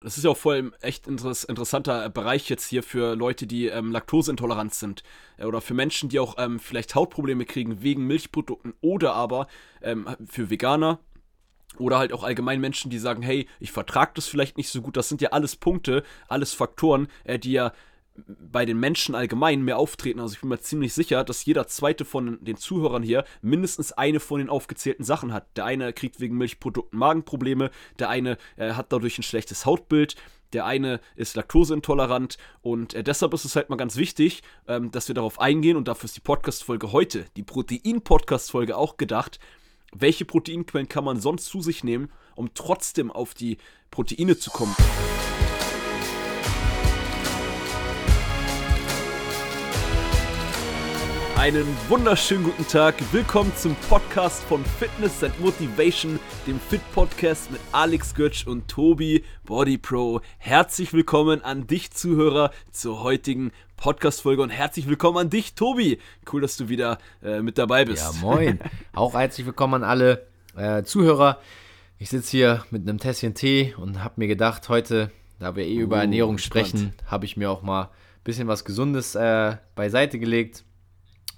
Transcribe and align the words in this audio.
Das 0.00 0.16
ist 0.16 0.22
ja 0.22 0.30
auch 0.30 0.36
vor 0.36 0.52
allem 0.52 0.72
echt 0.80 1.08
interess 1.08 1.42
interessanter 1.42 2.08
Bereich 2.08 2.48
jetzt 2.48 2.68
hier 2.68 2.84
für 2.84 3.16
Leute, 3.16 3.48
die 3.48 3.66
ähm, 3.66 3.90
laktoseintolerant 3.90 4.72
sind. 4.72 5.02
Äh, 5.38 5.44
oder 5.44 5.60
für 5.60 5.74
Menschen, 5.74 6.08
die 6.08 6.20
auch 6.20 6.36
ähm, 6.38 6.60
vielleicht 6.60 6.94
Hautprobleme 6.94 7.44
kriegen 7.44 7.82
wegen 7.82 8.06
Milchprodukten. 8.06 8.74
Oder 8.80 9.14
aber 9.14 9.48
ähm, 9.82 10.08
für 10.24 10.50
Veganer. 10.50 11.00
Oder 11.78 11.98
halt 11.98 12.12
auch 12.12 12.22
allgemein 12.22 12.60
Menschen, 12.60 12.90
die 12.90 12.98
sagen, 12.98 13.22
hey, 13.22 13.48
ich 13.58 13.72
vertrage 13.72 14.12
das 14.14 14.26
vielleicht 14.26 14.56
nicht 14.56 14.68
so 14.68 14.82
gut. 14.82 14.96
Das 14.96 15.08
sind 15.08 15.20
ja 15.20 15.30
alles 15.30 15.56
Punkte, 15.56 16.04
alles 16.28 16.54
Faktoren, 16.54 17.08
äh, 17.24 17.40
die 17.40 17.52
ja 17.52 17.72
bei 18.26 18.64
den 18.64 18.78
Menschen 18.78 19.14
allgemein 19.14 19.62
mehr 19.62 19.78
auftreten. 19.78 20.20
Also 20.20 20.34
ich 20.34 20.40
bin 20.40 20.48
mir 20.48 20.60
ziemlich 20.60 20.92
sicher, 20.92 21.24
dass 21.24 21.44
jeder 21.44 21.66
zweite 21.66 22.04
von 22.04 22.42
den 22.44 22.56
Zuhörern 22.56 23.02
hier 23.02 23.24
mindestens 23.42 23.92
eine 23.92 24.20
von 24.20 24.38
den 24.38 24.48
aufgezählten 24.48 25.04
Sachen 25.04 25.32
hat. 25.32 25.56
Der 25.56 25.64
eine 25.64 25.92
kriegt 25.92 26.20
wegen 26.20 26.36
Milchprodukten 26.36 26.98
Magenprobleme, 26.98 27.70
der 27.98 28.08
eine 28.08 28.38
äh, 28.56 28.72
hat 28.72 28.92
dadurch 28.92 29.18
ein 29.18 29.22
schlechtes 29.22 29.66
Hautbild, 29.66 30.16
der 30.52 30.64
eine 30.64 31.00
ist 31.16 31.36
laktoseintolerant 31.36 32.38
und 32.62 32.94
äh, 32.94 33.04
deshalb 33.04 33.34
ist 33.34 33.44
es 33.44 33.54
halt 33.54 33.70
mal 33.70 33.76
ganz 33.76 33.96
wichtig, 33.96 34.42
ähm, 34.66 34.90
dass 34.90 35.08
wir 35.08 35.14
darauf 35.14 35.40
eingehen 35.40 35.76
und 35.76 35.88
dafür 35.88 36.06
ist 36.06 36.16
die 36.16 36.20
Podcast-Folge 36.20 36.92
heute, 36.92 37.26
die 37.36 37.42
Protein-Podcast-Folge 37.42 38.76
auch 38.76 38.96
gedacht. 38.96 39.38
Welche 39.94 40.24
Proteinquellen 40.24 40.88
kann 40.88 41.04
man 41.04 41.20
sonst 41.20 41.46
zu 41.46 41.60
sich 41.60 41.82
nehmen, 41.82 42.10
um 42.34 42.52
trotzdem 42.54 43.10
auf 43.10 43.34
die 43.34 43.58
Proteine 43.90 44.36
zu 44.38 44.50
kommen? 44.50 44.74
Einen 51.38 51.68
wunderschönen 51.88 52.42
guten 52.42 52.66
Tag. 52.66 52.96
Willkommen 53.12 53.52
zum 53.54 53.76
Podcast 53.88 54.42
von 54.42 54.64
Fitness 54.64 55.22
and 55.22 55.38
Motivation, 55.38 56.18
dem 56.48 56.58
Fit 56.58 56.80
Podcast 56.92 57.52
mit 57.52 57.60
Alex 57.70 58.12
Götsch 58.12 58.44
und 58.44 58.66
Tobi 58.66 59.22
Body 59.44 59.78
Pro. 59.78 60.20
Herzlich 60.38 60.92
willkommen 60.92 61.44
an 61.44 61.68
dich 61.68 61.92
Zuhörer 61.92 62.50
zur 62.72 63.04
heutigen 63.04 63.52
Podcast 63.76 64.22
Folge 64.22 64.42
und 64.42 64.50
herzlich 64.50 64.88
willkommen 64.88 65.16
an 65.16 65.30
dich 65.30 65.54
Tobi. 65.54 66.00
Cool, 66.30 66.40
dass 66.40 66.56
du 66.56 66.68
wieder 66.68 66.98
äh, 67.22 67.40
mit 67.40 67.56
dabei 67.56 67.84
bist. 67.84 68.02
Ja, 68.02 68.20
moin. 68.20 68.58
Auch 68.92 69.14
herzlich 69.14 69.46
willkommen 69.46 69.84
an 69.84 69.88
alle 69.88 70.26
äh, 70.56 70.82
Zuhörer. 70.82 71.38
Ich 72.00 72.10
sitze 72.10 72.32
hier 72.32 72.64
mit 72.72 72.82
einem 72.82 72.98
Tässchen 72.98 73.34
Tee 73.34 73.76
und 73.78 74.02
habe 74.02 74.14
mir 74.16 74.26
gedacht, 74.26 74.68
heute, 74.68 75.12
da 75.38 75.54
wir 75.54 75.64
eh 75.64 75.78
uh, 75.78 75.82
über 75.82 76.00
Ernährung 76.00 76.38
sprechen, 76.38 76.94
habe 77.06 77.26
ich 77.26 77.36
mir 77.36 77.48
auch 77.48 77.62
mal 77.62 77.82
ein 77.82 78.24
bisschen 78.24 78.48
was 78.48 78.64
Gesundes 78.64 79.14
äh, 79.14 79.56
beiseite 79.76 80.18
gelegt 80.18 80.64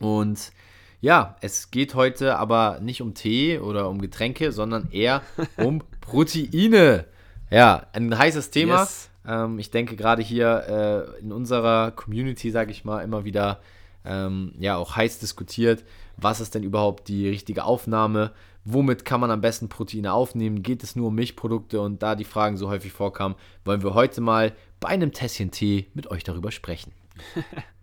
und 0.00 0.52
ja, 1.00 1.36
es 1.40 1.70
geht 1.70 1.94
heute 1.94 2.36
aber 2.36 2.78
nicht 2.80 3.00
um 3.00 3.14
Tee 3.14 3.58
oder 3.58 3.88
um 3.88 4.00
Getränke, 4.00 4.52
sondern 4.52 4.90
eher 4.90 5.22
um 5.56 5.82
Proteine. 6.00 7.06
Ja, 7.50 7.86
ein 7.92 8.16
heißes 8.16 8.50
Thema. 8.50 8.80
Yes. 8.80 9.10
Ähm, 9.26 9.58
ich 9.58 9.70
denke 9.70 9.96
gerade 9.96 10.22
hier 10.22 11.14
äh, 11.16 11.20
in 11.20 11.32
unserer 11.32 11.90
Community, 11.92 12.50
sage 12.50 12.70
ich 12.70 12.84
mal, 12.84 13.02
immer 13.02 13.24
wieder 13.24 13.60
ähm, 14.04 14.52
ja 14.58 14.76
auch 14.76 14.96
heiß 14.96 15.18
diskutiert. 15.18 15.84
Was 16.16 16.40
ist 16.40 16.54
denn 16.54 16.62
überhaupt 16.62 17.08
die 17.08 17.28
richtige 17.28 17.64
Aufnahme? 17.64 18.32
Womit 18.64 19.06
kann 19.06 19.20
man 19.20 19.30
am 19.30 19.40
besten 19.40 19.70
Proteine 19.70 20.12
aufnehmen? 20.12 20.62
Geht 20.62 20.82
es 20.82 20.96
nur 20.96 21.08
um 21.08 21.14
Milchprodukte? 21.14 21.80
Und 21.80 22.02
da 22.02 22.14
die 22.14 22.24
Fragen 22.24 22.58
so 22.58 22.68
häufig 22.68 22.92
vorkamen, 22.92 23.36
wollen 23.64 23.82
wir 23.82 23.94
heute 23.94 24.20
mal 24.20 24.52
bei 24.80 24.88
einem 24.88 25.12
Tässchen 25.12 25.50
Tee 25.50 25.86
mit 25.94 26.10
euch 26.10 26.24
darüber 26.24 26.50
sprechen. 26.50 26.92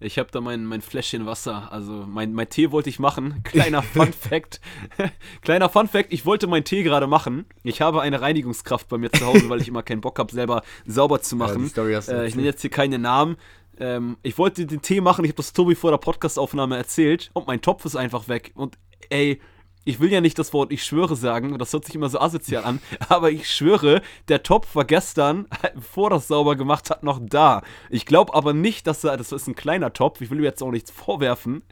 Ich 0.00 0.18
habe 0.18 0.30
da 0.32 0.40
mein, 0.40 0.64
mein 0.64 0.80
Fläschchen 0.80 1.26
Wasser. 1.26 1.72
Also 1.72 1.92
mein, 2.06 2.32
mein 2.32 2.48
Tee 2.48 2.70
wollte 2.70 2.88
ich 2.88 2.98
machen. 2.98 3.42
Kleiner 3.44 3.82
Fun 3.82 4.12
Fact. 4.12 4.60
Kleiner 5.42 5.68
Fun 5.68 5.88
Fact, 5.88 6.12
ich 6.12 6.26
wollte 6.26 6.46
meinen 6.46 6.64
Tee 6.64 6.82
gerade 6.82 7.06
machen. 7.06 7.46
Ich 7.62 7.80
habe 7.80 8.00
eine 8.00 8.20
Reinigungskraft 8.20 8.88
bei 8.88 8.98
mir 8.98 9.10
zu 9.10 9.24
Hause, 9.26 9.48
weil 9.48 9.60
ich 9.60 9.68
immer 9.68 9.82
keinen 9.82 10.00
Bock 10.00 10.18
habe, 10.18 10.32
selber 10.32 10.62
sauber 10.86 11.20
zu 11.20 11.36
machen. 11.36 11.70
Ja, 11.76 11.82
äh, 11.82 12.26
ich 12.26 12.34
nenne 12.34 12.48
jetzt 12.48 12.62
hier 12.62 12.70
keine 12.70 12.98
Namen. 12.98 13.36
Ähm, 13.78 14.16
ich 14.22 14.36
wollte 14.38 14.66
den 14.66 14.82
Tee 14.82 15.00
machen, 15.00 15.24
ich 15.24 15.30
habe 15.30 15.36
das 15.38 15.52
Tobi 15.52 15.74
vor 15.74 15.90
der 15.90 15.98
Podcastaufnahme 15.98 16.76
erzählt 16.76 17.30
und 17.32 17.46
mein 17.46 17.62
Topf 17.62 17.84
ist 17.84 17.96
einfach 17.96 18.28
weg. 18.28 18.52
Und 18.54 18.76
ey, 19.08 19.40
ich 19.84 20.00
will 20.00 20.12
ja 20.12 20.20
nicht 20.20 20.38
das 20.38 20.52
Wort 20.52 20.72
ich 20.72 20.84
schwöre 20.84 21.16
sagen, 21.16 21.58
das 21.58 21.72
hört 21.72 21.84
sich 21.84 21.94
immer 21.94 22.08
so 22.08 22.20
asozial 22.20 22.64
an, 22.64 22.80
aber 23.08 23.30
ich 23.30 23.50
schwöre, 23.50 24.02
der 24.28 24.42
Topf 24.42 24.74
war 24.74 24.84
gestern, 24.84 25.46
bevor 25.74 26.10
das 26.10 26.28
sauber 26.28 26.56
gemacht 26.56 26.90
hat, 26.90 27.02
noch 27.02 27.18
da. 27.22 27.62
Ich 27.88 28.06
glaube 28.06 28.34
aber 28.34 28.52
nicht, 28.52 28.86
dass 28.86 29.04
er, 29.04 29.16
das 29.16 29.32
ist 29.32 29.46
ein 29.46 29.54
kleiner 29.54 29.92
Topf, 29.92 30.20
ich 30.20 30.30
will 30.30 30.38
ihm 30.38 30.44
jetzt 30.44 30.62
auch 30.62 30.70
nichts 30.70 30.90
vorwerfen. 30.90 31.62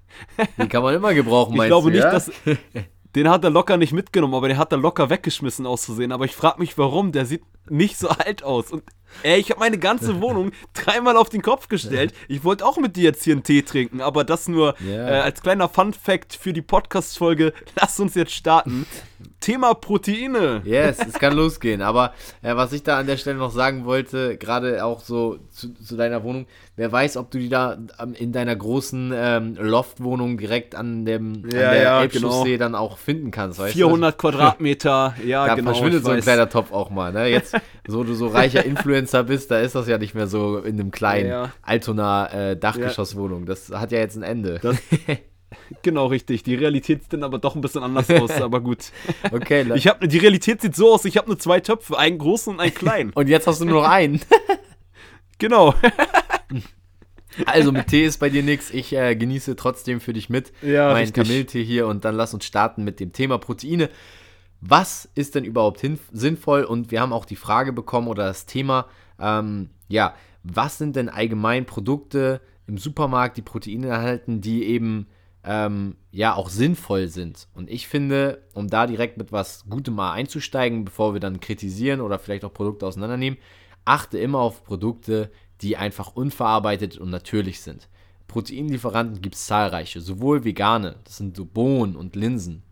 Den 0.56 0.68
kann 0.68 0.82
man 0.82 0.94
immer 0.94 1.14
gebrauchen, 1.14 1.56
meinst 1.56 1.64
Ich 1.64 1.68
glaube 1.68 1.90
nicht, 1.90 2.02
ja? 2.02 2.10
dass, 2.10 2.30
den 3.14 3.28
hat 3.28 3.44
er 3.44 3.50
locker 3.50 3.76
nicht 3.76 3.92
mitgenommen, 3.92 4.34
aber 4.34 4.48
den 4.48 4.58
hat 4.58 4.72
er 4.72 4.78
locker 4.78 5.10
weggeschmissen 5.10 5.66
auszusehen. 5.66 6.12
Aber 6.12 6.24
ich 6.24 6.34
frage 6.36 6.60
mich, 6.60 6.76
warum, 6.78 7.12
der 7.12 7.26
sieht 7.26 7.42
nicht 7.68 7.98
so 7.98 8.08
alt 8.08 8.42
aus. 8.42 8.70
Und 8.70 8.82
Ey, 9.22 9.40
ich 9.40 9.50
habe 9.50 9.60
meine 9.60 9.78
ganze 9.78 10.20
Wohnung 10.20 10.52
dreimal 10.74 11.16
auf 11.16 11.28
den 11.28 11.42
Kopf 11.42 11.68
gestellt. 11.68 12.12
Ich 12.28 12.44
wollte 12.44 12.64
auch 12.66 12.76
mit 12.76 12.96
dir 12.96 13.04
jetzt 13.04 13.24
hier 13.24 13.34
einen 13.34 13.42
Tee 13.42 13.62
trinken, 13.62 14.00
aber 14.00 14.24
das 14.24 14.48
nur 14.48 14.74
yeah. 14.84 15.08
äh, 15.08 15.20
als 15.20 15.42
kleiner 15.42 15.68
Fun-Fact 15.68 16.34
für 16.34 16.52
die 16.52 16.62
Podcast-Folge. 16.62 17.52
Lass 17.80 17.98
uns 18.00 18.14
jetzt 18.14 18.32
starten. 18.32 18.86
Thema 19.48 19.72
Proteine. 19.72 20.60
Yes, 20.66 20.98
es 20.98 21.14
kann 21.14 21.32
losgehen. 21.32 21.80
Aber 21.80 22.12
äh, 22.42 22.54
was 22.54 22.74
ich 22.74 22.82
da 22.82 22.98
an 22.98 23.06
der 23.06 23.16
Stelle 23.16 23.38
noch 23.38 23.50
sagen 23.50 23.86
wollte, 23.86 24.36
gerade 24.36 24.84
auch 24.84 25.00
so 25.00 25.38
zu, 25.48 25.72
zu, 25.72 25.96
deiner 25.96 26.22
Wohnung, 26.22 26.44
wer 26.76 26.92
weiß, 26.92 27.16
ob 27.16 27.30
du 27.30 27.38
die 27.38 27.48
da 27.48 27.78
in 28.18 28.32
deiner 28.32 28.54
großen 28.54 29.10
ähm, 29.16 29.56
Loftwohnung 29.58 30.36
direkt 30.36 30.74
an, 30.74 31.06
dem, 31.06 31.36
ja, 31.36 31.40
an 31.40 31.50
der 31.50 31.82
ja, 31.82 32.04
genau. 32.04 32.44
dann 32.58 32.74
auch 32.74 32.98
finden 32.98 33.30
kannst. 33.30 33.58
400 33.58 34.12
du? 34.12 34.18
Quadratmeter, 34.18 35.14
ja, 35.24 35.46
da 35.46 35.54
genau. 35.54 35.70
Da 35.70 35.74
verschwindet 35.76 36.04
so 36.04 36.10
ein 36.10 36.20
kleiner 36.20 36.50
Topf 36.50 36.70
auch 36.70 36.90
mal. 36.90 37.10
Ne? 37.14 37.28
Jetzt, 37.28 37.56
so 37.88 38.04
du 38.04 38.12
so 38.12 38.26
reicher 38.26 38.66
Influencer 38.66 39.24
bist, 39.24 39.50
da 39.50 39.60
ist 39.60 39.74
das 39.74 39.88
ja 39.88 39.96
nicht 39.96 40.14
mehr 40.14 40.26
so 40.26 40.58
in 40.58 40.78
einem 40.78 40.90
kleinen 40.90 41.30
ja, 41.30 41.52
Altona 41.62 42.50
äh, 42.50 42.56
Dachgeschosswohnung. 42.58 43.46
Das 43.46 43.70
hat 43.70 43.92
ja 43.92 43.98
jetzt 43.98 44.16
ein 44.18 44.22
Ende. 44.22 44.58
Das, 44.60 44.76
Genau, 45.82 46.06
richtig. 46.06 46.42
Die 46.42 46.54
Realität 46.54 47.02
sieht 47.02 47.12
dann 47.12 47.22
aber 47.22 47.38
doch 47.38 47.54
ein 47.54 47.60
bisschen 47.60 47.82
anders 47.82 48.10
aus, 48.10 48.30
aber 48.40 48.60
gut. 48.60 48.92
Okay, 49.30 49.66
ich 49.74 49.86
hab, 49.86 50.00
die 50.00 50.18
Realität 50.18 50.60
sieht 50.60 50.76
so 50.76 50.92
aus, 50.92 51.04
ich 51.04 51.16
habe 51.16 51.28
nur 51.28 51.38
zwei 51.38 51.60
Töpfe, 51.60 51.98
einen 51.98 52.18
großen 52.18 52.54
und 52.54 52.60
einen 52.60 52.74
kleinen. 52.74 53.10
und 53.14 53.28
jetzt 53.28 53.46
hast 53.46 53.60
du 53.60 53.64
nur 53.64 53.82
noch 53.82 53.88
einen. 53.88 54.20
genau. 55.38 55.74
Also 57.46 57.72
mit 57.72 57.86
Tee 57.86 58.04
ist 58.04 58.18
bei 58.18 58.30
dir 58.30 58.42
nichts. 58.42 58.70
Ich 58.70 58.94
äh, 58.94 59.14
genieße 59.14 59.56
trotzdem 59.56 60.00
für 60.00 60.12
dich 60.12 60.28
mit 60.28 60.52
ja, 60.62 60.92
meinen 60.92 61.12
Kamilltee 61.12 61.64
hier 61.64 61.86
und 61.86 62.04
dann 62.04 62.14
lass 62.14 62.34
uns 62.34 62.44
starten 62.44 62.84
mit 62.84 63.00
dem 63.00 63.12
Thema 63.12 63.38
Proteine. 63.38 63.88
Was 64.60 65.08
ist 65.14 65.34
denn 65.34 65.44
überhaupt 65.44 65.86
sinnvoll? 66.12 66.64
Und 66.64 66.90
wir 66.90 67.00
haben 67.00 67.12
auch 67.12 67.24
die 67.24 67.36
Frage 67.36 67.72
bekommen 67.72 68.08
oder 68.08 68.24
das 68.24 68.46
Thema, 68.46 68.86
ähm, 69.20 69.70
ja, 69.86 70.14
was 70.42 70.78
sind 70.78 70.96
denn 70.96 71.08
allgemein 71.08 71.64
Produkte 71.64 72.40
im 72.66 72.76
Supermarkt, 72.76 73.36
die 73.36 73.42
Proteine 73.42 73.86
erhalten, 73.86 74.40
die 74.40 74.64
eben 74.64 75.06
ähm, 75.48 75.96
ja 76.10 76.34
auch 76.34 76.50
sinnvoll 76.50 77.08
sind. 77.08 77.48
Und 77.54 77.70
ich 77.70 77.88
finde, 77.88 78.42
um 78.52 78.68
da 78.68 78.86
direkt 78.86 79.16
mit 79.16 79.32
was 79.32 79.64
Gutem 79.66 79.94
mal 79.94 80.12
einzusteigen, 80.12 80.84
bevor 80.84 81.14
wir 81.14 81.20
dann 81.20 81.40
kritisieren 81.40 82.02
oder 82.02 82.18
vielleicht 82.18 82.44
auch 82.44 82.52
Produkte 82.52 82.86
auseinandernehmen, 82.86 83.38
achte 83.86 84.18
immer 84.18 84.40
auf 84.40 84.62
Produkte, 84.62 85.32
die 85.62 85.78
einfach 85.78 86.14
unverarbeitet 86.14 86.98
und 86.98 87.08
natürlich 87.08 87.62
sind. 87.62 87.88
Proteinlieferanten 88.26 89.22
gibt 89.22 89.36
es 89.36 89.46
zahlreiche, 89.46 90.02
sowohl 90.02 90.44
vegane, 90.44 90.96
das 91.04 91.16
sind 91.16 91.34
so 91.34 91.46
Bohnen 91.46 91.96
und 91.96 92.14
Linsen, 92.14 92.62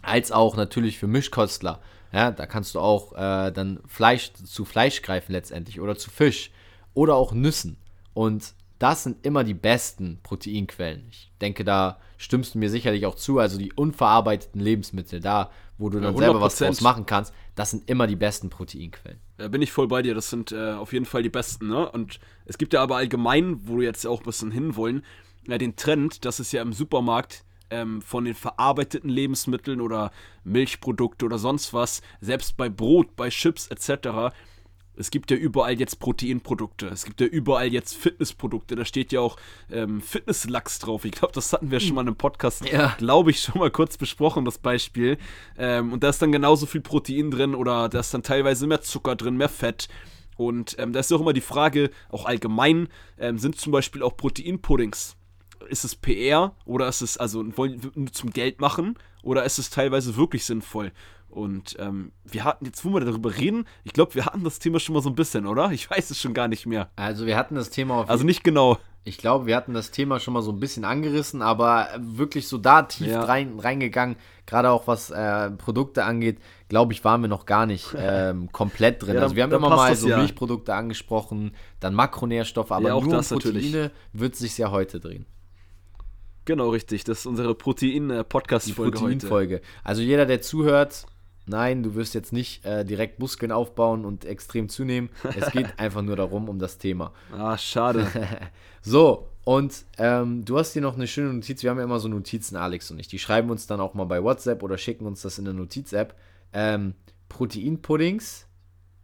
als 0.00 0.32
auch 0.32 0.56
natürlich 0.56 0.98
für 0.98 1.06
Mischkostler. 1.06 1.82
Ja, 2.12 2.30
da 2.30 2.46
kannst 2.46 2.74
du 2.74 2.80
auch 2.80 3.12
äh, 3.12 3.52
dann 3.52 3.80
Fleisch 3.86 4.32
zu 4.32 4.64
Fleisch 4.64 5.02
greifen 5.02 5.32
letztendlich 5.32 5.82
oder 5.82 5.96
zu 5.96 6.08
Fisch 6.08 6.50
oder 6.94 7.14
auch 7.14 7.32
Nüssen. 7.32 7.76
Und 8.14 8.54
das 8.78 9.04
sind 9.04 9.24
immer 9.24 9.44
die 9.44 9.54
besten 9.54 10.20
Proteinquellen. 10.22 11.06
Ich 11.10 11.30
denke, 11.40 11.64
da 11.64 11.98
stimmst 12.18 12.54
du 12.54 12.58
mir 12.58 12.70
sicherlich 12.70 13.06
auch 13.06 13.14
zu. 13.14 13.38
Also 13.38 13.58
die 13.58 13.72
unverarbeiteten 13.72 14.60
Lebensmittel, 14.60 15.20
da, 15.20 15.50
wo 15.78 15.88
du 15.88 16.00
dann 16.00 16.14
ja, 16.14 16.18
selber 16.18 16.40
was 16.40 16.56
draus 16.56 16.80
machen 16.80 17.06
kannst, 17.06 17.32
das 17.54 17.70
sind 17.70 17.88
immer 17.88 18.06
die 18.06 18.16
besten 18.16 18.50
Proteinquellen. 18.50 19.20
Da 19.38 19.48
bin 19.48 19.62
ich 19.62 19.72
voll 19.72 19.88
bei 19.88 20.02
dir. 20.02 20.14
Das 20.14 20.30
sind 20.30 20.52
äh, 20.52 20.72
auf 20.72 20.92
jeden 20.92 21.06
Fall 21.06 21.22
die 21.22 21.30
besten. 21.30 21.68
Ne? 21.68 21.90
Und 21.90 22.20
es 22.44 22.58
gibt 22.58 22.72
ja 22.72 22.82
aber 22.82 22.96
allgemein, 22.96 23.66
wo 23.66 23.78
wir 23.78 23.84
jetzt 23.84 24.06
auch 24.06 24.20
ein 24.20 24.26
bisschen 24.26 24.50
hinwollen, 24.50 25.04
ja, 25.46 25.58
den 25.58 25.76
Trend, 25.76 26.24
dass 26.24 26.38
es 26.38 26.52
ja 26.52 26.60
im 26.60 26.72
Supermarkt 26.72 27.44
ähm, 27.70 28.02
von 28.02 28.24
den 28.24 28.34
verarbeiteten 28.34 29.08
Lebensmitteln 29.10 29.80
oder 29.80 30.10
Milchprodukte 30.44 31.24
oder 31.24 31.38
sonst 31.38 31.72
was, 31.72 32.02
selbst 32.20 32.56
bei 32.56 32.68
Brot, 32.68 33.16
bei 33.16 33.28
Chips 33.28 33.68
etc., 33.68 34.34
es 34.96 35.10
gibt 35.10 35.30
ja 35.30 35.36
überall 35.36 35.78
jetzt 35.78 35.98
Proteinprodukte. 36.00 36.88
Es 36.88 37.04
gibt 37.04 37.20
ja 37.20 37.26
überall 37.26 37.72
jetzt 37.72 37.96
Fitnessprodukte. 37.96 38.76
Da 38.76 38.84
steht 38.84 39.12
ja 39.12 39.20
auch 39.20 39.36
ähm, 39.70 40.00
Fitnesslachs 40.00 40.78
drauf. 40.78 41.04
Ich 41.04 41.12
glaube, 41.12 41.34
das 41.34 41.52
hatten 41.52 41.70
wir 41.70 41.80
schon 41.80 41.94
mal 41.94 42.02
in 42.02 42.08
einem 42.08 42.16
Podcast, 42.16 42.68
ja. 42.70 42.94
glaube 42.98 43.30
ich, 43.30 43.40
schon 43.40 43.58
mal 43.58 43.70
kurz 43.70 43.96
besprochen, 43.98 44.44
das 44.44 44.58
Beispiel. 44.58 45.18
Ähm, 45.58 45.92
und 45.92 46.02
da 46.02 46.08
ist 46.08 46.22
dann 46.22 46.32
genauso 46.32 46.66
viel 46.66 46.80
Protein 46.80 47.30
drin 47.30 47.54
oder 47.54 47.88
da 47.88 48.00
ist 48.00 48.14
dann 48.14 48.22
teilweise 48.22 48.66
mehr 48.66 48.80
Zucker 48.80 49.16
drin, 49.16 49.36
mehr 49.36 49.48
Fett. 49.48 49.88
Und 50.36 50.76
ähm, 50.78 50.92
da 50.92 51.00
ist 51.00 51.12
auch 51.12 51.20
immer 51.20 51.32
die 51.32 51.40
Frage, 51.40 51.90
auch 52.10 52.26
allgemein, 52.26 52.88
ähm, 53.18 53.38
sind 53.38 53.58
zum 53.58 53.72
Beispiel 53.72 54.02
auch 54.02 54.16
Proteinpuddings. 54.16 55.16
Ist 55.68 55.84
es 55.84 55.96
PR 55.96 56.54
oder 56.64 56.88
ist 56.88 57.00
es, 57.00 57.16
also 57.16 57.44
wollen 57.56 57.82
wir 57.82 57.90
nur 57.94 58.12
zum 58.12 58.30
Geld 58.30 58.60
machen 58.60 58.98
oder 59.22 59.44
ist 59.44 59.58
es 59.58 59.70
teilweise 59.70 60.16
wirklich 60.16 60.44
sinnvoll? 60.44 60.92
Und 61.36 61.76
ähm, 61.78 62.12
wir 62.24 62.44
hatten, 62.44 62.64
jetzt 62.64 62.82
wo 62.82 62.94
wir 62.94 63.00
darüber 63.00 63.36
reden, 63.36 63.66
ich 63.84 63.92
glaube, 63.92 64.14
wir 64.14 64.24
hatten 64.24 64.42
das 64.42 64.58
Thema 64.58 64.80
schon 64.80 64.94
mal 64.94 65.02
so 65.02 65.10
ein 65.10 65.14
bisschen, 65.14 65.46
oder? 65.46 65.70
Ich 65.70 65.90
weiß 65.90 66.08
es 66.10 66.18
schon 66.18 66.32
gar 66.32 66.48
nicht 66.48 66.64
mehr. 66.64 66.88
Also 66.96 67.26
wir 67.26 67.36
hatten 67.36 67.56
das 67.56 67.68
Thema 67.68 67.96
auf 67.96 68.08
Also 68.08 68.24
nicht 68.24 68.42
genau. 68.42 68.78
Ich 69.04 69.18
glaube, 69.18 69.44
wir 69.44 69.54
hatten 69.54 69.74
das 69.74 69.90
Thema 69.90 70.18
schon 70.18 70.32
mal 70.32 70.40
so 70.40 70.50
ein 70.50 70.60
bisschen 70.60 70.86
angerissen, 70.86 71.42
aber 71.42 71.88
wirklich 71.98 72.48
so 72.48 72.56
da 72.56 72.84
tief 72.84 73.08
ja. 73.08 73.22
rein, 73.22 73.60
reingegangen, 73.60 74.16
gerade 74.46 74.70
auch 74.70 74.86
was 74.86 75.10
äh, 75.10 75.50
Produkte 75.50 76.04
angeht, 76.04 76.38
glaube 76.70 76.94
ich, 76.94 77.04
waren 77.04 77.20
wir 77.20 77.28
noch 77.28 77.44
gar 77.44 77.66
nicht 77.66 77.94
ähm, 77.98 78.50
komplett 78.50 79.02
drin. 79.02 79.16
Ja, 79.16 79.20
also 79.20 79.36
wir 79.36 79.42
haben 79.42 79.52
immer 79.52 79.68
mal 79.68 79.94
so 79.94 80.08
ja. 80.08 80.16
Milchprodukte 80.16 80.74
angesprochen, 80.74 81.54
dann 81.80 81.92
Makronährstoffe, 81.92 82.72
aber 82.72 82.88
nur 82.88 83.18
um 83.18 83.22
Proteine 83.22 83.90
wird 84.14 84.36
sich 84.36 84.56
ja 84.56 84.70
heute 84.70 85.00
drehen. 85.00 85.26
Genau, 86.46 86.70
richtig. 86.70 87.04
Das 87.04 87.18
ist 87.18 87.26
unsere 87.26 87.54
Protein-Podcast-Folge 87.54 88.98
Protein-Folge. 88.98 89.60
Also 89.84 90.00
jeder, 90.00 90.24
der 90.24 90.40
zuhört, 90.40 91.04
nein, 91.46 91.82
du 91.82 91.94
wirst 91.94 92.14
jetzt 92.14 92.32
nicht 92.32 92.64
äh, 92.64 92.84
direkt 92.84 93.18
Muskeln 93.18 93.52
aufbauen 93.52 94.04
und 94.04 94.24
extrem 94.24 94.68
zunehmen. 94.68 95.10
Es 95.36 95.50
geht 95.52 95.66
einfach 95.78 96.02
nur 96.02 96.16
darum, 96.16 96.48
um 96.48 96.58
das 96.58 96.78
Thema. 96.78 97.12
Ah, 97.32 97.56
schade. 97.56 98.06
so, 98.82 99.28
und 99.44 99.84
ähm, 99.98 100.44
du 100.44 100.58
hast 100.58 100.72
hier 100.72 100.82
noch 100.82 100.96
eine 100.96 101.06
schöne 101.06 101.32
Notiz. 101.32 101.62
Wir 101.62 101.70
haben 101.70 101.78
ja 101.78 101.84
immer 101.84 102.00
so 102.00 102.08
Notizen, 102.08 102.56
Alex 102.56 102.90
und 102.90 102.98
ich. 102.98 103.08
Die 103.08 103.18
schreiben 103.18 103.50
uns 103.50 103.66
dann 103.66 103.80
auch 103.80 103.94
mal 103.94 104.04
bei 104.04 104.22
WhatsApp 104.22 104.62
oder 104.62 104.76
schicken 104.76 105.06
uns 105.06 105.22
das 105.22 105.38
in 105.38 105.44
der 105.44 105.54
Notiz-App. 105.54 106.16
Ähm, 106.52 106.94
Proteinpuddings, 107.28 108.46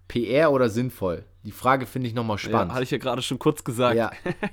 PR 0.08 0.52
oder 0.52 0.68
sinnvoll? 0.68 1.24
Die 1.44 1.52
Frage 1.52 1.86
finde 1.86 2.08
ich 2.08 2.14
nochmal 2.14 2.38
spannend. 2.38 2.70
Ja, 2.70 2.74
hatte 2.74 2.84
ich 2.84 2.90
ja 2.90 2.98
gerade 2.98 3.22
schon 3.22 3.38
kurz 3.38 3.64
gesagt. 3.64 3.96
Ja. 3.96 4.10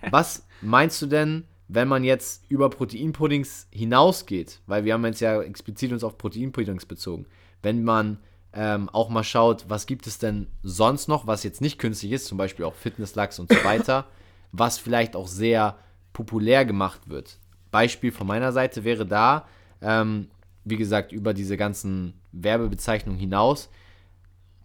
Was 0.09 0.47
meinst 0.61 1.01
du 1.01 1.05
denn, 1.05 1.45
wenn 1.67 1.87
man 1.87 2.03
jetzt 2.03 2.49
über 2.49 2.69
Proteinpuddings 2.69 3.67
hinausgeht? 3.71 4.61
Weil 4.65 4.85
wir 4.85 4.93
haben 4.93 5.05
jetzt 5.05 5.21
ja 5.21 5.41
explizit 5.41 5.91
uns 5.91 6.03
auf 6.03 6.17
Proteinpuddings 6.17 6.85
bezogen 6.85 7.27
wenn 7.61 7.83
man 7.83 8.19
ähm, 8.53 8.89
auch 8.89 9.09
mal 9.09 9.23
schaut, 9.23 9.65
was 9.67 9.85
gibt 9.85 10.07
es 10.07 10.17
denn 10.17 10.47
sonst 10.63 11.07
noch, 11.07 11.27
was 11.27 11.43
jetzt 11.43 11.61
nicht 11.61 11.77
künstlich 11.77 12.11
ist, 12.13 12.25
zum 12.25 12.37
Beispiel 12.37 12.65
auch 12.65 12.75
Fitnesslachs 12.75 13.39
und 13.39 13.51
so 13.51 13.57
weiter, 13.63 14.07
was 14.51 14.77
vielleicht 14.77 15.15
auch 15.15 15.27
sehr 15.27 15.77
populär 16.13 16.65
gemacht 16.65 17.09
wird. 17.09 17.37
Beispiel 17.71 18.11
von 18.11 18.27
meiner 18.27 18.51
Seite 18.51 18.83
wäre 18.83 19.05
da, 19.05 19.47
ähm, 19.81 20.29
wie 20.65 20.77
gesagt, 20.77 21.11
über 21.11 21.33
diese 21.33 21.57
ganzen 21.57 22.19
Werbebezeichnungen 22.31 23.19
hinaus, 23.19 23.69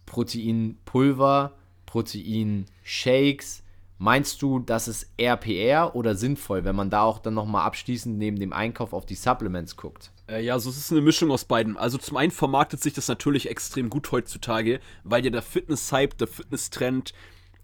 Proteinpulver, 0.05 1.53
Proteinshakes. 1.85 3.63
Meinst 3.97 4.41
du, 4.41 4.59
das 4.59 4.87
ist 4.87 5.09
RPR 5.17 5.95
oder 5.95 6.15
sinnvoll, 6.15 6.65
wenn 6.65 6.75
man 6.75 6.89
da 6.89 7.03
auch 7.03 7.19
dann 7.19 7.33
nochmal 7.33 7.65
abschließend 7.65 8.17
neben 8.17 8.39
dem 8.39 8.51
Einkauf 8.51 8.91
auf 8.93 9.05
die 9.05 9.15
Supplements 9.15 9.77
guckt? 9.77 10.11
Äh, 10.27 10.43
ja, 10.43 10.53
so 10.59 10.69
also 10.69 10.71
es 10.71 10.85
ist 10.85 10.91
eine 10.91 11.01
Mischung 11.01 11.31
aus 11.31 11.45
beiden. 11.45 11.77
Also 11.77 11.97
zum 11.97 12.17
einen 12.17 12.31
vermarktet 12.31 12.81
sich 12.81 12.93
das 12.93 13.07
natürlich 13.07 13.49
extrem 13.49 13.89
gut 13.89 14.11
heutzutage, 14.11 14.79
weil 15.03 15.23
ja 15.23 15.31
der 15.31 15.41
Fitness-Hype, 15.41 16.17
der 16.17 16.27
Fitness-Trend, 16.27 17.13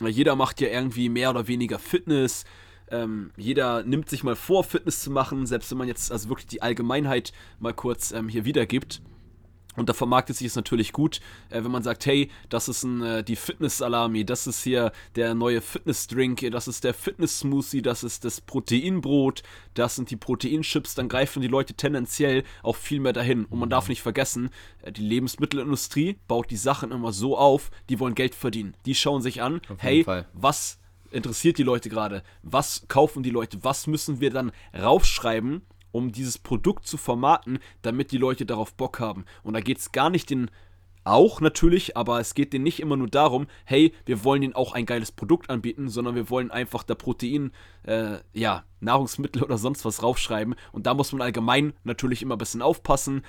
äh, 0.01 0.07
jeder 0.07 0.35
macht 0.35 0.61
ja 0.61 0.67
irgendwie 0.67 1.09
mehr 1.09 1.29
oder 1.31 1.47
weniger 1.47 1.79
Fitness. 1.79 2.45
Ähm, 2.89 3.31
jeder 3.37 3.83
nimmt 3.83 4.09
sich 4.09 4.23
mal 4.23 4.35
vor, 4.35 4.63
Fitness 4.63 5.01
zu 5.01 5.11
machen, 5.11 5.45
selbst 5.45 5.71
wenn 5.71 5.77
man 5.77 5.87
jetzt 5.87 6.11
also 6.11 6.29
wirklich 6.29 6.47
die 6.47 6.61
Allgemeinheit 6.61 7.31
mal 7.59 7.73
kurz 7.73 8.11
ähm, 8.11 8.27
hier 8.27 8.45
wiedergibt. 8.45 9.01
Und 9.75 9.87
da 9.87 9.93
vermarktet 9.93 10.35
sich 10.35 10.47
es 10.47 10.55
natürlich 10.55 10.91
gut, 10.91 11.21
äh, 11.49 11.63
wenn 11.63 11.71
man 11.71 11.83
sagt, 11.83 12.05
hey, 12.05 12.29
das 12.49 12.67
ist 12.67 12.83
ein, 12.83 13.01
äh, 13.01 13.23
die 13.23 13.35
Fitness-Salami, 13.35 14.25
das 14.25 14.47
ist 14.47 14.63
hier 14.63 14.91
der 15.15 15.33
neue 15.33 15.61
Fitness-Drink, 15.61 16.49
das 16.51 16.67
ist 16.67 16.83
der 16.83 16.93
Fitness-Smoothie, 16.93 17.81
das 17.81 18.03
ist 18.03 18.25
das 18.25 18.41
Proteinbrot, 18.41 19.43
das 19.73 19.95
sind 19.95 20.11
die 20.11 20.17
Proteinchips, 20.17 20.95
dann 20.95 21.07
greifen 21.07 21.41
die 21.41 21.47
Leute 21.47 21.73
tendenziell 21.73 22.43
auch 22.63 22.75
viel 22.75 22.99
mehr 22.99 23.13
dahin. 23.13 23.45
Und 23.45 23.59
man 23.59 23.69
darf 23.69 23.87
nicht 23.87 24.01
vergessen, 24.01 24.49
äh, 24.81 24.91
die 24.91 25.03
Lebensmittelindustrie 25.03 26.17
baut 26.27 26.51
die 26.51 26.57
Sachen 26.57 26.91
immer 26.91 27.13
so 27.13 27.37
auf, 27.37 27.71
die 27.89 27.99
wollen 27.99 28.15
Geld 28.15 28.35
verdienen. 28.35 28.75
Die 28.85 28.95
schauen 28.95 29.21
sich 29.21 29.41
an, 29.41 29.61
hey, 29.77 30.03
Fall. 30.03 30.27
was 30.33 30.79
interessiert 31.11 31.57
die 31.57 31.63
Leute 31.63 31.89
gerade? 31.89 32.23
Was 32.43 32.87
kaufen 32.87 33.23
die 33.23 33.29
Leute? 33.29 33.59
Was 33.61 33.87
müssen 33.87 34.19
wir 34.19 34.31
dann 34.31 34.51
raufschreiben? 34.77 35.61
Um 35.91 36.11
dieses 36.11 36.37
Produkt 36.37 36.87
zu 36.87 36.97
vermarkten, 36.97 37.59
damit 37.81 38.11
die 38.11 38.17
Leute 38.17 38.45
darauf 38.45 38.73
Bock 38.73 38.99
haben. 38.99 39.25
Und 39.43 39.53
da 39.53 39.61
geht 39.61 39.79
es 39.79 39.91
gar 39.91 40.09
nicht 40.09 40.29
den 40.29 40.49
auch 41.03 41.41
natürlich, 41.41 41.97
aber 41.97 42.19
es 42.19 42.35
geht 42.35 42.53
denen 42.53 42.63
nicht 42.63 42.79
immer 42.79 42.95
nur 42.95 43.07
darum, 43.07 43.47
hey, 43.65 43.93
wir 44.05 44.23
wollen 44.23 44.43
ihnen 44.43 44.53
auch 44.53 44.73
ein 44.73 44.85
geiles 44.85 45.11
Produkt 45.11 45.49
anbieten, 45.49 45.89
sondern 45.89 46.15
wir 46.15 46.29
wollen 46.29 46.51
einfach 46.51 46.83
da 46.83 46.93
Protein, 46.93 47.51
äh, 47.83 48.17
ja, 48.33 48.63
Nahrungsmittel 48.81 49.43
oder 49.43 49.57
sonst 49.57 49.83
was 49.83 50.03
raufschreiben. 50.03 50.55
Und 50.71 50.85
da 50.85 50.93
muss 50.93 51.11
man 51.11 51.21
allgemein 51.21 51.73
natürlich 51.83 52.21
immer 52.21 52.35
ein 52.35 52.39
bisschen 52.39 52.61
aufpassen 52.61 53.23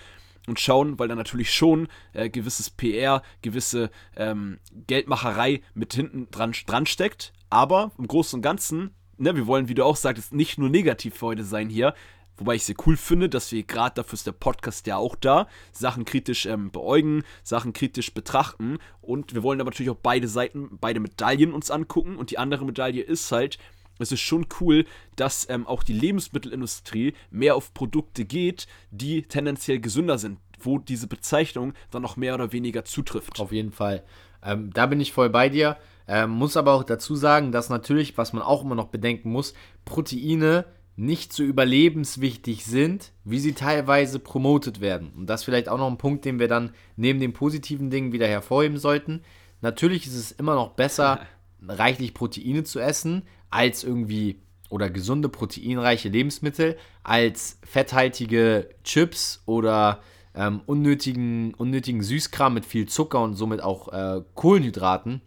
und 0.47 0.61
schauen, 0.61 0.99
weil 0.99 1.09
da 1.09 1.15
natürlich 1.15 1.53
schon 1.53 1.89
äh, 2.13 2.29
gewisses 2.29 2.69
PR, 2.69 3.23
gewisse 3.43 3.91
ähm, 4.17 4.59
Geldmacherei 4.87 5.63
mit 5.75 5.95
hinten 5.95 6.31
dran, 6.31 6.53
dran 6.67 6.87
steckt. 6.87 7.33
Aber 7.49 7.93
im 7.97 8.07
Großen 8.07 8.39
und 8.39 8.43
Ganzen, 8.43 8.91
ne, 9.19 9.37
wir 9.37 9.47
wollen, 9.47 9.69
wie 9.69 9.75
du 9.75 9.85
auch 9.85 9.97
sagtest, 9.97 10.33
nicht 10.33 10.59
nur 10.59 10.69
negativ 10.69 11.17
für 11.17 11.27
heute 11.27 11.45
sein 11.45 11.69
hier. 11.69 11.95
Wobei 12.43 12.57
ich 12.57 12.65
sehr 12.65 12.75
cool 12.87 12.97
finde, 12.97 13.29
dass 13.29 13.53
wir 13.53 13.63
gerade 13.63 13.95
dafür 13.95 14.15
ist 14.15 14.27
der 14.27 14.33
Podcast 14.33 14.89
ja 14.89 14.97
auch 14.97 15.15
da, 15.15 15.47
Sachen 15.71 16.05
kritisch 16.05 16.45
ähm, 16.47 16.73
beäugen, 16.73 17.23
Sachen 17.45 17.73
kritisch 17.73 18.13
betrachten. 18.13 18.79
Und 19.01 19.33
wir 19.33 19.45
wollen 19.45 19.61
aber 19.61 19.71
natürlich 19.71 19.91
auch 19.91 20.01
beide 20.03 20.27
Seiten, 20.27 20.77
beide 20.81 20.99
Medaillen 20.99 21.53
uns 21.53 21.71
angucken. 21.71 22.17
Und 22.17 22.33
die 22.33 22.39
andere 22.39 22.65
Medaille 22.65 23.01
ist 23.01 23.31
halt, 23.31 23.59
es 24.01 24.11
ist 24.11 24.23
schon 24.23 24.49
cool, 24.59 24.87
dass 25.15 25.49
ähm, 25.51 25.69
auch 25.69 25.85
die 25.85 25.93
Lebensmittelindustrie 25.93 27.15
mehr 27.31 27.55
auf 27.55 27.73
Produkte 27.75 28.25
geht, 28.25 28.67
die 28.91 29.23
tendenziell 29.23 29.79
gesünder 29.79 30.19
sind, 30.19 30.41
wo 30.59 30.81
diese 30.81 31.07
Bezeichnung 31.07 31.75
dann 31.93 32.03
noch 32.03 32.17
mehr 32.17 32.35
oder 32.35 32.51
weniger 32.51 32.85
zutrifft. 32.85 33.39
Auf 33.39 33.53
jeden 33.53 33.71
Fall. 33.71 34.03
Ähm, 34.45 34.73
da 34.73 34.87
bin 34.87 35.01
ich 35.01 35.13
voll 35.13 35.31
bei 35.31 35.49
dir. 35.49 35.77
Ähm, 36.09 36.31
muss 36.31 36.57
aber 36.57 36.73
auch 36.73 36.83
dazu 36.83 37.15
sagen, 37.15 37.53
dass 37.53 37.69
natürlich, 37.69 38.19
was 38.19 38.33
man 38.33 38.43
auch 38.43 38.65
immer 38.65 38.75
noch 38.75 38.89
bedenken 38.89 39.31
muss, 39.31 39.55
Proteine 39.85 40.65
nicht 40.97 41.33
so 41.33 41.43
überlebenswichtig 41.43 42.65
sind, 42.65 43.13
wie 43.25 43.39
sie 43.39 43.55
teilweise 43.55 44.19
promotet 44.19 44.81
werden. 44.81 45.13
Und 45.17 45.27
das 45.29 45.41
ist 45.41 45.45
vielleicht 45.45 45.69
auch 45.69 45.79
noch 45.79 45.91
ein 45.91 45.99
Punkt, 45.99 46.25
den 46.25 46.39
wir 46.39 46.49
dann 46.49 46.73
neben 46.97 47.19
den 47.19 47.33
positiven 47.33 47.91
Dingen 47.91 48.13
wieder 48.13 48.27
hervorheben 48.27 48.79
sollten. 48.79 49.23
Natürlich 49.63 50.07
ist 50.07 50.17
es 50.17 50.33
immer 50.33 50.55
noch 50.55 50.71
besser, 50.71 51.21
reichlich 51.67 52.15
Proteine 52.15 52.65
zu 52.65 52.79
essen, 52.79 53.23
als 53.51 53.85
irgendwie 53.85 54.43
oder 54.69 54.91
gesunde 54.91 55.29
proteinreiche 55.29 56.09
Lebensmittel, 56.09 56.77
als 57.03 57.59
fetthaltige 57.63 58.71
Chips 58.85 59.43
oder 59.45 60.01
ähm, 60.35 60.63
unnötigen, 60.67 61.53
unnötigen 61.55 62.03
Süßkram 62.03 62.55
mit 62.55 62.65
viel 62.65 62.89
Zucker 62.89 63.23
und 63.23 63.35
somit 63.35 63.63
auch 63.63 63.89
äh, 63.93 64.23
Kohlenhydraten. 64.35 65.21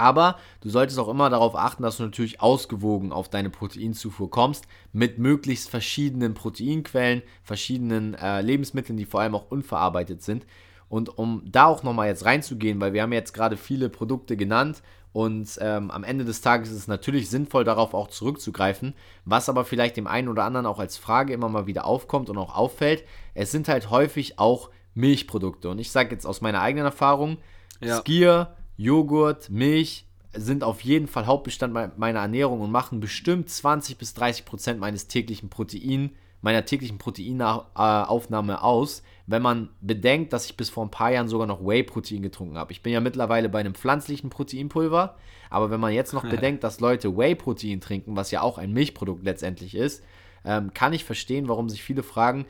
Aber 0.00 0.38
du 0.62 0.70
solltest 0.70 0.98
auch 0.98 1.08
immer 1.08 1.28
darauf 1.28 1.54
achten, 1.54 1.82
dass 1.82 1.98
du 1.98 2.04
natürlich 2.04 2.40
ausgewogen 2.40 3.12
auf 3.12 3.28
deine 3.28 3.50
Proteinzufuhr 3.50 4.30
kommst, 4.30 4.66
mit 4.94 5.18
möglichst 5.18 5.68
verschiedenen 5.68 6.32
Proteinquellen, 6.32 7.22
verschiedenen 7.42 8.14
äh, 8.14 8.40
Lebensmitteln, 8.40 8.96
die 8.96 9.04
vor 9.04 9.20
allem 9.20 9.34
auch 9.34 9.50
unverarbeitet 9.50 10.22
sind. 10.22 10.46
Und 10.88 11.18
um 11.18 11.42
da 11.44 11.66
auch 11.66 11.82
nochmal 11.82 12.08
jetzt 12.08 12.24
reinzugehen, 12.24 12.80
weil 12.80 12.94
wir 12.94 13.02
haben 13.02 13.12
jetzt 13.12 13.34
gerade 13.34 13.58
viele 13.58 13.90
Produkte 13.90 14.38
genannt 14.38 14.82
und 15.12 15.58
ähm, 15.60 15.90
am 15.90 16.02
Ende 16.02 16.24
des 16.24 16.40
Tages 16.40 16.70
ist 16.70 16.76
es 16.78 16.88
natürlich 16.88 17.28
sinnvoll, 17.28 17.64
darauf 17.64 17.92
auch 17.92 18.08
zurückzugreifen. 18.08 18.94
Was 19.26 19.50
aber 19.50 19.66
vielleicht 19.66 19.98
dem 19.98 20.06
einen 20.06 20.28
oder 20.28 20.44
anderen 20.44 20.66
auch 20.66 20.78
als 20.78 20.96
Frage 20.96 21.34
immer 21.34 21.50
mal 21.50 21.66
wieder 21.66 21.84
aufkommt 21.84 22.30
und 22.30 22.38
auch 22.38 22.56
auffällt, 22.56 23.04
es 23.34 23.50
sind 23.50 23.68
halt 23.68 23.90
häufig 23.90 24.38
auch 24.38 24.70
Milchprodukte. 24.94 25.68
Und 25.68 25.78
ich 25.78 25.90
sage 25.90 26.12
jetzt 26.12 26.26
aus 26.26 26.40
meiner 26.40 26.62
eigenen 26.62 26.86
Erfahrung, 26.86 27.38
ja. 27.80 27.98
Skier, 27.98 28.56
Joghurt, 28.80 29.50
Milch 29.50 30.06
sind 30.32 30.64
auf 30.64 30.80
jeden 30.80 31.06
Fall 31.06 31.26
Hauptbestandteil 31.26 31.92
meiner 31.98 32.20
Ernährung 32.20 32.62
und 32.62 32.70
machen 32.70 32.98
bestimmt 32.98 33.50
20 33.50 33.98
bis 33.98 34.14
30 34.14 34.46
Prozent 34.46 34.80
meines 34.80 35.06
täglichen 35.06 35.50
Protein, 35.50 36.12
meiner 36.40 36.64
täglichen 36.64 36.96
Proteinaufnahme 36.96 38.62
aus, 38.62 39.02
wenn 39.26 39.42
man 39.42 39.68
bedenkt, 39.82 40.32
dass 40.32 40.46
ich 40.46 40.56
bis 40.56 40.70
vor 40.70 40.82
ein 40.82 40.90
paar 40.90 41.12
Jahren 41.12 41.28
sogar 41.28 41.46
noch 41.46 41.60
Whey-Protein 41.60 42.22
getrunken 42.22 42.56
habe. 42.56 42.72
Ich 42.72 42.82
bin 42.82 42.94
ja 42.94 43.00
mittlerweile 43.00 43.50
bei 43.50 43.60
einem 43.60 43.74
pflanzlichen 43.74 44.30
Proteinpulver, 44.30 45.18
aber 45.50 45.70
wenn 45.70 45.80
man 45.80 45.92
jetzt 45.92 46.14
noch 46.14 46.24
bedenkt, 46.30 46.64
dass 46.64 46.80
Leute 46.80 47.14
Whey-Protein 47.14 47.82
trinken, 47.82 48.16
was 48.16 48.30
ja 48.30 48.40
auch 48.40 48.56
ein 48.56 48.72
Milchprodukt 48.72 49.22
letztendlich 49.22 49.74
ist, 49.74 50.02
ähm, 50.42 50.72
kann 50.72 50.94
ich 50.94 51.04
verstehen, 51.04 51.48
warum 51.48 51.68
sich 51.68 51.82
viele 51.82 52.02
fragen, 52.02 52.46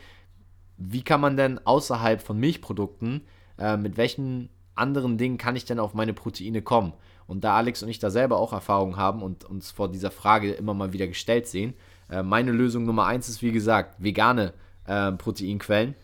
wie 0.77 1.03
kann 1.03 1.21
man 1.21 1.37
denn 1.37 1.59
außerhalb 1.67 2.23
von 2.23 2.39
Milchprodukten, 2.39 3.23
äh, 3.59 3.77
mit 3.77 3.97
welchen 3.97 4.49
anderen 4.81 5.19
Dingen 5.19 5.39
kann 5.39 5.57
ich 5.57 5.65
denn 5.65 5.79
auf 5.79 5.95
meine 5.95 6.13
Proteine 6.15 6.63
kommen? 6.63 6.93
Und 7.27 7.45
da 7.45 7.55
Alex 7.57 7.83
und 7.83 7.89
ich 7.89 8.01
da 8.01 8.11
selber 8.11 8.39
auch 8.39 8.53
Erfahrung 8.53 8.97
haben 8.97 9.23
und 9.23 9.45
uns 9.45 9.71
vor 9.71 9.89
dieser 9.89 10.11
Frage 10.11 10.51
immer 10.53 10.75
mal 10.75 10.93
wieder 10.93 11.07
gestellt 11.07 11.47
sehen, 11.47 11.75
äh, 12.11 12.23
meine 12.23 12.51
Lösung 12.51 12.85
Nummer 12.85 13.07
eins 13.07 13.29
ist, 13.29 13.43
wie 13.43 13.53
gesagt, 13.53 14.03
vegane 14.03 14.53
äh, 14.87 15.13
Proteinquellen. 15.13 15.95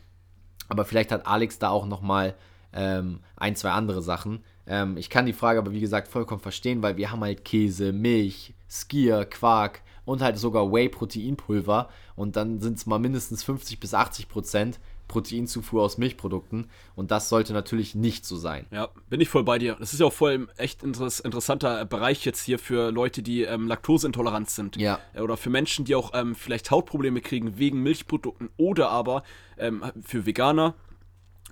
Aber 0.68 0.84
vielleicht 0.84 1.12
hat 1.12 1.26
Alex 1.26 1.58
da 1.58 1.70
auch 1.70 1.86
nochmal 1.86 2.34
ähm, 2.72 3.20
ein, 3.36 3.56
zwei 3.56 3.70
andere 3.70 4.02
Sachen. 4.02 4.44
Ähm, 4.66 4.96
ich 4.96 5.10
kann 5.10 5.26
die 5.26 5.32
Frage 5.32 5.58
aber, 5.58 5.72
wie 5.72 5.80
gesagt, 5.80 6.08
vollkommen 6.08 6.40
verstehen, 6.40 6.82
weil 6.82 6.96
wir 6.96 7.10
haben 7.10 7.22
halt 7.22 7.44
Käse, 7.44 7.92
Milch, 7.92 8.54
Skier, 8.68 9.24
Quark 9.24 9.80
und 10.04 10.22
halt 10.22 10.38
sogar 10.38 10.72
Whey-Proteinpulver. 10.72 11.88
Und 12.14 12.36
dann 12.36 12.60
sind 12.60 12.78
es 12.78 12.86
mal 12.86 12.98
mindestens 12.98 13.42
50 13.42 13.80
bis 13.80 13.94
80 13.94 14.28
Prozent 14.28 14.78
Proteinzufuhr 15.08 15.82
aus 15.82 15.98
Milchprodukten 15.98 16.68
und 16.94 17.10
das 17.10 17.28
sollte 17.28 17.52
natürlich 17.52 17.94
nicht 17.94 18.24
so 18.24 18.36
sein. 18.36 18.66
Ja, 18.70 18.88
bin 19.08 19.20
ich 19.20 19.28
voll 19.28 19.44
bei 19.44 19.58
dir. 19.58 19.76
Das 19.78 19.92
ist 19.92 20.00
ja 20.00 20.06
auch 20.06 20.12
voll 20.12 20.48
echt 20.56 20.82
interess 20.82 21.20
interessanter 21.20 21.84
Bereich 21.84 22.24
jetzt 22.24 22.42
hier 22.42 22.58
für 22.58 22.90
Leute, 22.90 23.22
die 23.22 23.42
ähm, 23.42 23.68
laktoseintolerant 23.68 24.50
sind. 24.50 24.76
Ja. 24.76 24.98
Äh, 25.14 25.20
oder 25.20 25.36
für 25.36 25.50
Menschen, 25.50 25.84
die 25.84 25.94
auch 25.94 26.12
ähm, 26.14 26.34
vielleicht 26.34 26.70
Hautprobleme 26.70 27.20
kriegen 27.20 27.58
wegen 27.58 27.82
Milchprodukten 27.82 28.50
oder 28.56 28.90
aber 28.90 29.22
ähm, 29.58 29.84
für 30.02 30.26
Veganer 30.26 30.74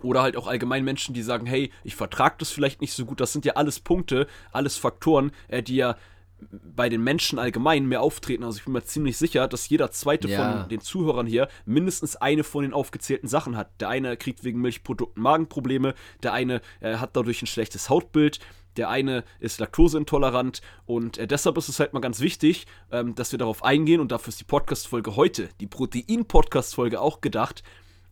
oder 0.03 0.23
halt 0.23 0.37
auch 0.37 0.47
allgemein 0.47 0.85
Menschen, 0.85 1.15
die 1.15 1.23
sagen, 1.23 1.47
hey, 1.47 1.71
ich 1.83 1.97
vertrage 1.97 2.37
das 2.39 2.51
vielleicht 2.51 2.81
nicht 2.81 2.93
so 2.93 3.05
gut. 3.07 3.21
Das 3.21 3.33
sind 3.33 3.45
ja 3.45 3.55
alles 3.55 3.81
Punkte, 3.81 4.27
alles 4.53 4.77
Faktoren, 4.77 5.33
äh, 5.49 5.63
die 5.63 5.77
ja 5.77 5.97
bei 6.51 6.89
den 6.89 7.03
Menschen 7.03 7.39
allgemein 7.39 7.87
mehr 7.87 8.03
auftreten. 8.03 8.45
Also 8.45 8.59
ich 8.59 8.65
bin 8.65 8.73
mir 8.73 8.85
ziemlich 8.85 9.17
sicher, 9.17 9.49
dass 9.49 9.69
jeder 9.69 9.91
zweite 9.91 10.29
ja. 10.29 10.61
von 10.61 10.69
den 10.69 10.81
Zuhörern 10.81 11.27
hier 11.27 11.49
mindestens 11.65 12.17
eine 12.17 12.45
von 12.45 12.63
den 12.63 12.73
aufgezählten 12.73 13.29
Sachen 13.29 13.57
hat. 13.57 13.81
Der 13.81 13.89
eine 13.89 14.17
kriegt 14.17 14.45
wegen 14.45 14.61
Milchprodukten 14.61 15.23
Magenprobleme, 15.23 15.95
der 16.23 16.33
eine 16.33 16.61
äh, 16.81 16.97
hat 16.97 17.17
dadurch 17.17 17.43
ein 17.43 17.47
schlechtes 17.47 17.89
Hautbild, 17.91 18.41
der 18.77 18.89
eine 18.89 19.25
ist 19.41 19.61
laktoseintolerant 19.61 20.61
und 20.87 21.19
äh, 21.19 21.27
deshalb 21.27 21.57
ist 21.59 21.69
es 21.69 21.81
halt 21.81 21.93
mal 21.93 22.01
ganz 22.01 22.21
wichtig, 22.21 22.67
ähm, 22.91 23.15
dass 23.15 23.33
wir 23.33 23.39
darauf 23.39 23.65
eingehen 23.65 24.01
und 24.01 24.11
dafür 24.11 24.31
ist 24.31 24.41
die 24.41 24.45
Podcast-Folge 24.45 25.17
heute, 25.17 25.49
die 25.61 25.67
Protein-Podcast-Folge 25.67 27.01
auch 27.01 27.21
gedacht. 27.21 27.63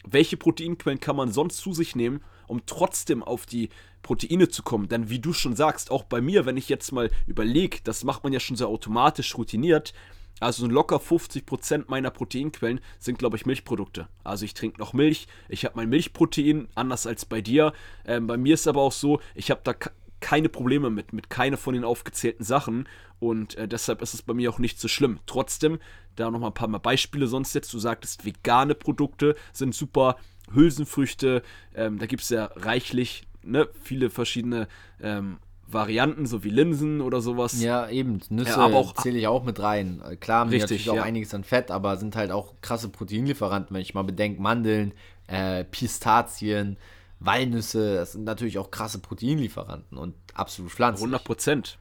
Welche 0.04 0.36
Proteinquellen 0.36 1.00
kann 1.00 1.16
man 1.16 1.32
sonst 1.32 1.58
zu 1.58 1.72
sich 1.72 1.94
nehmen, 1.94 2.22
um 2.46 2.62
trotzdem 2.66 3.22
auf 3.22 3.46
die 3.46 3.68
Proteine 4.02 4.49
zu 4.49 4.62
kommen. 4.62 4.88
Denn 4.88 5.11
wie 5.11 5.20
du 5.20 5.32
schon 5.32 5.56
sagst, 5.56 5.90
auch 5.90 6.04
bei 6.04 6.20
mir, 6.20 6.46
wenn 6.46 6.56
ich 6.56 6.68
jetzt 6.68 6.92
mal 6.92 7.11
überlege, 7.26 7.78
das 7.84 8.04
macht 8.04 8.25
man 8.25 8.32
ja 8.32 8.40
schon 8.40 8.56
so 8.56 8.66
automatisch 8.66 9.37
routiniert, 9.37 9.92
also 10.40 10.66
locker 10.66 10.96
50% 10.96 11.84
meiner 11.87 12.11
Proteinquellen 12.11 12.80
sind, 12.99 13.18
glaube 13.18 13.37
ich, 13.37 13.46
Milchprodukte. 13.46 14.08
Also 14.25 14.44
ich 14.44 14.54
trinke 14.54 14.80
noch 14.80 14.92
Milch, 14.92 15.28
ich 15.49 15.64
habe 15.64 15.76
mein 15.76 15.88
Milchprotein, 15.88 16.68
anders 16.75 17.06
als 17.06 17.25
bei 17.25 17.40
dir. 17.40 17.72
Ähm, 18.04 18.26
bei 18.26 18.37
mir 18.37 18.54
ist 18.54 18.66
aber 18.66 18.82
auch 18.82 18.92
so, 18.92 19.20
ich 19.37 19.52
habe 19.52 19.61
da 19.62 19.75
keine 20.18 20.49
Probleme 20.49 20.90
mit, 20.90 21.12
mit 21.12 21.30
keiner 21.30 21.56
von 21.56 21.75
den 21.75 21.84
aufgezählten 21.84 22.44
Sachen 22.44 22.88
und 23.20 23.56
äh, 23.56 23.68
deshalb 23.68 24.02
ist 24.02 24.14
es 24.14 24.22
bei 24.22 24.34
mir 24.34 24.50
auch 24.50 24.58
nicht 24.58 24.80
so 24.80 24.88
schlimm. 24.88 25.20
Trotzdem, 25.26 25.78
da 26.16 26.30
nochmal 26.30 26.50
ein 26.50 26.54
paar 26.54 26.68
mal 26.68 26.78
Beispiele 26.78 27.26
sonst 27.26 27.54
jetzt. 27.54 27.72
Du 27.72 27.78
sagtest, 27.78 28.25
vegane 28.25 28.75
Produkte 28.75 29.37
sind 29.52 29.75
super, 29.75 30.16
Hülsenfrüchte, 30.52 31.42
ähm, 31.75 31.99
da 31.99 32.06
gibt 32.06 32.22
es 32.22 32.28
ja 32.28 32.50
reichlich 32.56 33.26
ne, 33.42 33.68
viele 33.82 34.11
verschiedene 34.11 34.68
ähm, 35.00 35.38
Varianten, 35.66 36.26
so 36.26 36.44
wie 36.44 36.50
Linsen 36.50 37.00
oder 37.00 37.20
sowas. 37.20 37.61
Ja, 37.61 37.88
eben. 37.88 38.20
Nüsse 38.28 38.50
ja, 38.50 38.94
zähle 38.96 39.18
ich 39.18 39.26
auch 39.26 39.44
mit 39.44 39.61
rein. 39.61 40.02
Klar, 40.20 40.40
haben 40.40 40.50
richtig, 40.50 40.70
natürlich 40.70 40.90
auch 40.90 40.96
ja. 40.96 41.02
einiges 41.02 41.34
an 41.34 41.44
Fett, 41.44 41.70
aber 41.70 41.96
sind 41.96 42.16
halt 42.16 42.30
auch 42.30 42.54
krasse 42.61 42.88
Proteinlieferanten, 42.88 43.75
wenn 43.75 43.82
ich 43.82 43.94
mal 43.94 44.02
bedenke, 44.02 44.40
Mandeln, 44.40 44.92
äh, 45.28 45.64
Pistazien, 45.64 46.76
Walnüsse, 47.20 47.94
das 47.94 48.12
sind 48.12 48.25
natürlich 48.25 48.58
auch 48.58 48.70
krasse 48.70 48.99
Proteinlieferanten 48.99 49.96
und 49.96 50.14
absolut 50.34 50.72
pflanzlich. 50.72 51.04
100 51.04 51.25
Prozent. 51.25 51.78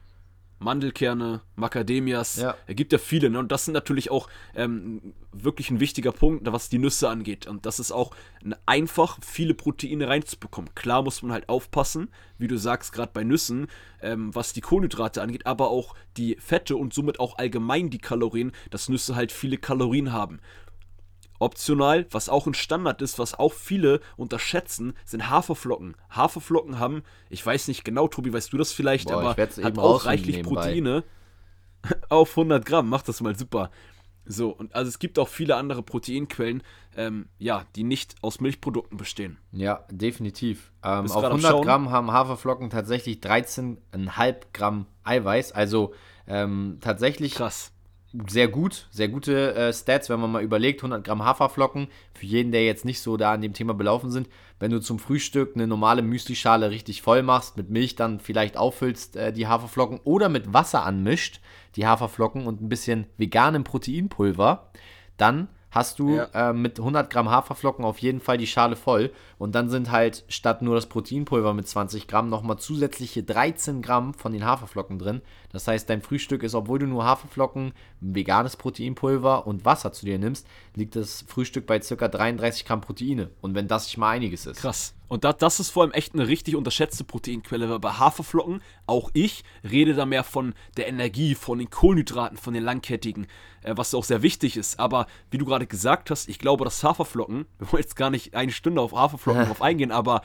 Mandelkerne, 0.62 1.42
Macadamias. 1.56 2.36
Ja. 2.36 2.56
Er 2.66 2.74
gibt 2.74 2.92
ja 2.92 2.98
viele. 2.98 3.30
Ne? 3.30 3.38
Und 3.38 3.52
das 3.52 3.64
sind 3.64 3.74
natürlich 3.74 4.10
auch 4.10 4.28
ähm, 4.54 5.14
wirklich 5.32 5.70
ein 5.70 5.80
wichtiger 5.80 6.12
Punkt, 6.12 6.50
was 6.50 6.68
die 6.68 6.78
Nüsse 6.78 7.08
angeht. 7.08 7.46
Und 7.46 7.66
das 7.66 7.78
ist 7.80 7.92
auch 7.92 8.14
einfach, 8.66 9.18
viele 9.22 9.54
Proteine 9.54 10.08
reinzubekommen. 10.08 10.74
Klar 10.74 11.02
muss 11.02 11.22
man 11.22 11.32
halt 11.32 11.48
aufpassen, 11.48 12.08
wie 12.38 12.48
du 12.48 12.56
sagst, 12.56 12.92
gerade 12.92 13.12
bei 13.12 13.24
Nüssen, 13.24 13.66
ähm, 14.00 14.34
was 14.34 14.52
die 14.52 14.60
Kohlenhydrate 14.60 15.22
angeht, 15.22 15.46
aber 15.46 15.70
auch 15.70 15.94
die 16.16 16.36
Fette 16.40 16.76
und 16.76 16.94
somit 16.94 17.20
auch 17.20 17.38
allgemein 17.38 17.90
die 17.90 17.98
Kalorien, 17.98 18.52
dass 18.70 18.88
Nüsse 18.88 19.14
halt 19.14 19.32
viele 19.32 19.58
Kalorien 19.58 20.12
haben. 20.12 20.40
Optional, 21.42 22.06
was 22.10 22.28
auch 22.28 22.46
ein 22.46 22.54
Standard 22.54 23.02
ist, 23.02 23.18
was 23.18 23.38
auch 23.38 23.52
viele 23.52 24.00
unterschätzen, 24.16 24.94
sind 25.04 25.28
Haferflocken. 25.28 25.96
Haferflocken 26.10 26.78
haben, 26.78 27.02
ich 27.30 27.44
weiß 27.44 27.68
nicht 27.68 27.84
genau, 27.84 28.08
Tobi, 28.08 28.32
weißt 28.32 28.52
du 28.52 28.58
das 28.58 28.72
vielleicht, 28.72 29.08
Boah, 29.08 29.20
aber 29.20 29.36
hat 29.36 29.78
auch 29.78 30.06
reichlich 30.06 30.42
Proteine. 30.42 31.04
Auf 32.08 32.30
100 32.30 32.64
Gramm, 32.64 32.88
macht 32.88 33.08
das 33.08 33.20
mal 33.20 33.36
super. 33.36 33.70
So, 34.24 34.50
und 34.50 34.72
also 34.74 34.88
es 34.88 35.00
gibt 35.00 35.18
auch 35.18 35.26
viele 35.26 35.56
andere 35.56 35.82
Proteinquellen, 35.82 36.62
ähm, 36.96 37.28
ja, 37.38 37.66
die 37.74 37.82
nicht 37.82 38.14
aus 38.22 38.40
Milchprodukten 38.40 38.96
bestehen. 38.96 39.38
Ja, 39.50 39.84
definitiv. 39.90 40.70
Ähm, 40.84 41.10
auf 41.10 41.24
100 41.24 41.62
Gramm 41.64 41.90
haben 41.90 42.12
Haferflocken 42.12 42.70
tatsächlich 42.70 43.18
13,5 43.18 44.36
Gramm 44.52 44.86
Eiweiß, 45.02 45.50
also 45.52 45.92
ähm, 46.28 46.78
tatsächlich 46.80 47.34
Krass 47.34 47.72
sehr 48.28 48.48
gut, 48.48 48.86
sehr 48.90 49.08
gute 49.08 49.54
äh, 49.54 49.72
Stats, 49.72 50.10
wenn 50.10 50.20
man 50.20 50.32
mal 50.32 50.42
überlegt, 50.42 50.80
100 50.80 51.02
Gramm 51.04 51.24
Haferflocken, 51.24 51.88
für 52.14 52.26
jeden, 52.26 52.52
der 52.52 52.64
jetzt 52.64 52.84
nicht 52.84 53.00
so 53.00 53.16
da 53.16 53.32
an 53.32 53.40
dem 53.40 53.54
Thema 53.54 53.74
belaufen 53.74 54.10
sind, 54.10 54.28
wenn 54.58 54.70
du 54.70 54.80
zum 54.80 54.98
Frühstück 54.98 55.52
eine 55.54 55.66
normale 55.66 56.02
Müslischale 56.02 56.70
richtig 56.70 57.02
voll 57.02 57.22
machst, 57.22 57.56
mit 57.56 57.70
Milch 57.70 57.96
dann 57.96 58.20
vielleicht 58.20 58.56
auffüllst 58.56 59.16
äh, 59.16 59.32
die 59.32 59.46
Haferflocken 59.46 60.00
oder 60.04 60.28
mit 60.28 60.52
Wasser 60.52 60.84
anmischt, 60.84 61.40
die 61.76 61.86
Haferflocken 61.86 62.46
und 62.46 62.60
ein 62.60 62.68
bisschen 62.68 63.06
veganem 63.16 63.64
Proteinpulver, 63.64 64.70
dann 65.16 65.48
hast 65.72 65.98
du 65.98 66.16
ja. 66.16 66.50
äh, 66.50 66.52
mit 66.52 66.78
100 66.78 67.10
Gramm 67.10 67.30
Haferflocken 67.30 67.84
auf 67.84 67.98
jeden 67.98 68.20
Fall 68.20 68.38
die 68.38 68.46
Schale 68.46 68.76
voll. 68.76 69.10
Und 69.38 69.54
dann 69.54 69.68
sind 69.70 69.90
halt 69.90 70.24
statt 70.28 70.62
nur 70.62 70.76
das 70.76 70.86
Proteinpulver 70.86 71.54
mit 71.54 71.66
20 71.66 72.06
Gramm 72.06 72.28
nochmal 72.28 72.58
zusätzliche 72.58 73.24
13 73.24 73.82
Gramm 73.82 74.14
von 74.14 74.32
den 74.32 74.44
Haferflocken 74.44 74.98
drin. 74.98 75.22
Das 75.50 75.66
heißt, 75.66 75.90
dein 75.90 76.02
Frühstück 76.02 76.42
ist, 76.42 76.54
obwohl 76.54 76.78
du 76.78 76.86
nur 76.86 77.04
Haferflocken, 77.04 77.72
veganes 78.00 78.56
Proteinpulver 78.56 79.46
und 79.46 79.64
Wasser 79.64 79.92
zu 79.92 80.06
dir 80.06 80.18
nimmst, 80.18 80.46
liegt 80.74 80.94
das 80.94 81.24
Frühstück 81.26 81.66
bei 81.66 81.78
ca. 81.78 82.08
33 82.08 82.66
Gramm 82.66 82.82
Proteine. 82.82 83.30
Und 83.40 83.54
wenn 83.54 83.66
das 83.66 83.86
nicht 83.86 83.96
mal 83.96 84.10
einiges 84.10 84.46
ist. 84.46 84.60
Krass. 84.60 84.94
Und 85.12 85.24
das, 85.24 85.36
das 85.36 85.60
ist 85.60 85.68
vor 85.68 85.82
allem 85.82 85.92
echt 85.92 86.14
eine 86.14 86.26
richtig 86.26 86.56
unterschätzte 86.56 87.04
Proteinquelle, 87.04 87.68
weil 87.68 87.80
bei 87.80 87.90
Haferflocken, 87.90 88.62
auch 88.86 89.10
ich, 89.12 89.44
rede 89.62 89.92
da 89.92 90.06
mehr 90.06 90.24
von 90.24 90.54
der 90.78 90.88
Energie, 90.88 91.34
von 91.34 91.58
den 91.58 91.68
Kohlenhydraten, 91.68 92.38
von 92.38 92.54
den 92.54 92.62
langkettigen, 92.62 93.26
äh, 93.62 93.74
was 93.76 93.94
auch 93.94 94.04
sehr 94.04 94.22
wichtig 94.22 94.56
ist. 94.56 94.80
Aber 94.80 95.06
wie 95.30 95.36
du 95.36 95.44
gerade 95.44 95.66
gesagt 95.66 96.10
hast, 96.10 96.30
ich 96.30 96.38
glaube, 96.38 96.64
dass 96.64 96.82
Haferflocken, 96.82 97.44
wir 97.58 97.70
wollen 97.70 97.82
jetzt 97.82 97.94
gar 97.94 98.08
nicht 98.08 98.34
eine 98.34 98.52
Stunde 98.52 98.80
auf 98.80 98.92
Haferflocken 98.94 99.44
drauf 99.48 99.60
eingehen, 99.60 99.92
aber 99.92 100.22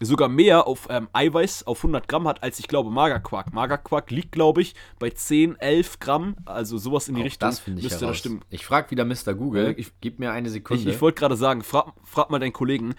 sogar 0.00 0.30
mehr 0.30 0.66
auf 0.66 0.88
ähm, 0.88 1.08
Eiweiß 1.12 1.66
auf 1.66 1.80
100 1.80 2.08
Gramm 2.08 2.26
hat, 2.26 2.42
als 2.42 2.58
ich 2.58 2.66
glaube 2.66 2.90
Magerquark. 2.90 3.52
Magerquark 3.52 4.10
liegt, 4.10 4.32
glaube 4.32 4.62
ich, 4.62 4.74
bei 4.98 5.10
10, 5.10 5.56
11 5.60 5.98
Gramm, 6.00 6.36
also 6.46 6.78
sowas 6.78 7.08
in 7.08 7.16
die 7.16 7.20
auch 7.20 7.26
Richtung. 7.26 7.46
Das 7.46 7.58
finde 7.58 7.80
ich 7.80 7.84
müsste 7.90 8.06
das 8.06 8.16
stimmen. 8.16 8.40
Ich 8.48 8.64
frage 8.64 8.90
wieder 8.90 9.04
Mr. 9.04 9.34
Google, 9.34 9.74
ich, 9.76 9.92
gib 10.00 10.18
mir 10.18 10.32
eine 10.32 10.48
Sekunde. 10.48 10.82
Ich, 10.82 10.88
ich 10.88 11.00
wollte 11.02 11.18
gerade 11.18 11.36
sagen, 11.36 11.62
frag, 11.62 11.92
frag 12.04 12.30
mal 12.30 12.38
deinen 12.38 12.54
Kollegen. 12.54 12.94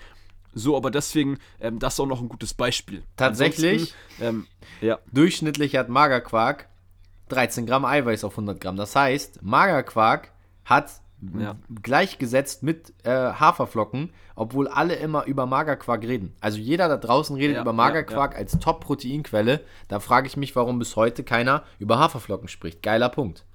So, 0.54 0.76
aber 0.76 0.92
deswegen, 0.92 1.40
ähm, 1.60 1.80
das 1.80 1.94
ist 1.94 2.00
auch 2.00 2.08
noch 2.08 2.22
ein 2.22 2.30
gutes 2.30 2.54
Beispiel. 2.54 3.04
Tatsächlich, 3.16 3.94
ähm, 4.20 4.48
ja. 4.82 5.00
durchschnittlich 5.12 5.76
hat 5.76 5.90
Magerquark 5.90 6.68
13 7.30 7.66
Gramm 7.66 7.86
Eiweiß 7.86 8.24
auf 8.24 8.34
100 8.34 8.60
Gramm. 8.60 8.76
Das 8.76 8.96
heißt, 8.96 9.42
Magerquark 9.42 10.32
hat 10.66 10.92
ja. 11.40 11.56
gleichgesetzt 11.82 12.64
mit 12.64 12.94
äh, 13.04 13.10
Haferflocken, 13.10 14.12
obwohl 14.36 14.68
alle 14.68 14.96
immer 14.96 15.26
über 15.26 15.46
Magerquark 15.46 16.04
reden. 16.04 16.36
Also 16.42 16.58
jeder 16.58 16.90
da 16.90 16.98
draußen 16.98 17.36
redet 17.36 17.56
ja, 17.56 17.62
über 17.62 17.74
Magerquark 17.74 18.34
ja, 18.34 18.40
als 18.40 18.60
Top-Proteinquelle. 18.60 19.62
Da 19.88 20.00
frage 20.00 20.28
ich 20.28 20.36
mich, 20.36 20.56
warum 20.56 20.80
bis 20.80 20.96
heute 20.96 21.24
keiner 21.24 21.64
über 21.80 22.00
Haferflocken 22.00 22.48
spricht. 22.48 22.82
Geiler 22.84 23.10
Punkt. 23.10 23.46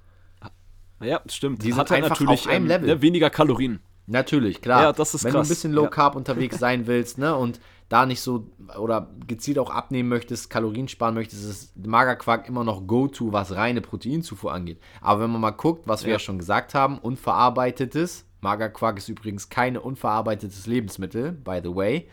Ja, 0.99 1.21
stimmt. 1.27 1.61
Die 1.61 1.67
sind 1.71 1.77
halt 1.77 1.91
einfach 1.91 2.09
natürlich 2.11 2.41
auf 2.41 2.47
einem 2.47 2.65
ähm, 2.65 2.69
Level. 2.69 2.87
Ne, 2.87 3.01
weniger 3.01 3.29
Kalorien. 3.29 3.79
Natürlich, 4.07 4.61
klar. 4.61 4.83
Ja, 4.83 4.93
das 4.93 5.13
ist 5.13 5.25
Wenn 5.25 5.33
krass. 5.33 5.47
du 5.47 5.51
ein 5.51 5.55
bisschen 5.55 5.73
Low 5.73 5.89
Carb 5.89 6.15
unterwegs 6.15 6.57
sein 6.59 6.87
willst, 6.87 7.17
ne, 7.17 7.35
und 7.35 7.59
da 7.89 8.05
nicht 8.05 8.21
so 8.21 8.49
oder 8.77 9.09
gezielt 9.27 9.59
auch 9.59 9.69
abnehmen 9.69 10.09
möchtest, 10.09 10.49
Kalorien 10.49 10.87
sparen 10.87 11.13
möchtest, 11.13 11.43
ist 11.45 11.85
Magerquark 11.85 12.47
immer 12.47 12.63
noch 12.63 12.85
Go-To, 12.85 13.31
was 13.31 13.55
reine 13.55 13.81
Proteinzufuhr 13.81 14.51
angeht. 14.53 14.79
Aber 15.01 15.21
wenn 15.21 15.31
man 15.31 15.41
mal 15.41 15.51
guckt, 15.51 15.87
was 15.87 16.03
wir 16.03 16.13
ja 16.13 16.19
schon 16.19 16.37
gesagt 16.37 16.73
haben, 16.73 16.97
unverarbeitetes, 16.99 18.25
Magerquark 18.41 18.97
ist 18.97 19.09
übrigens 19.09 19.49
kein 19.49 19.77
unverarbeitetes 19.77 20.67
Lebensmittel, 20.67 21.31
by 21.31 21.61
the 21.63 21.73
way, 21.73 22.09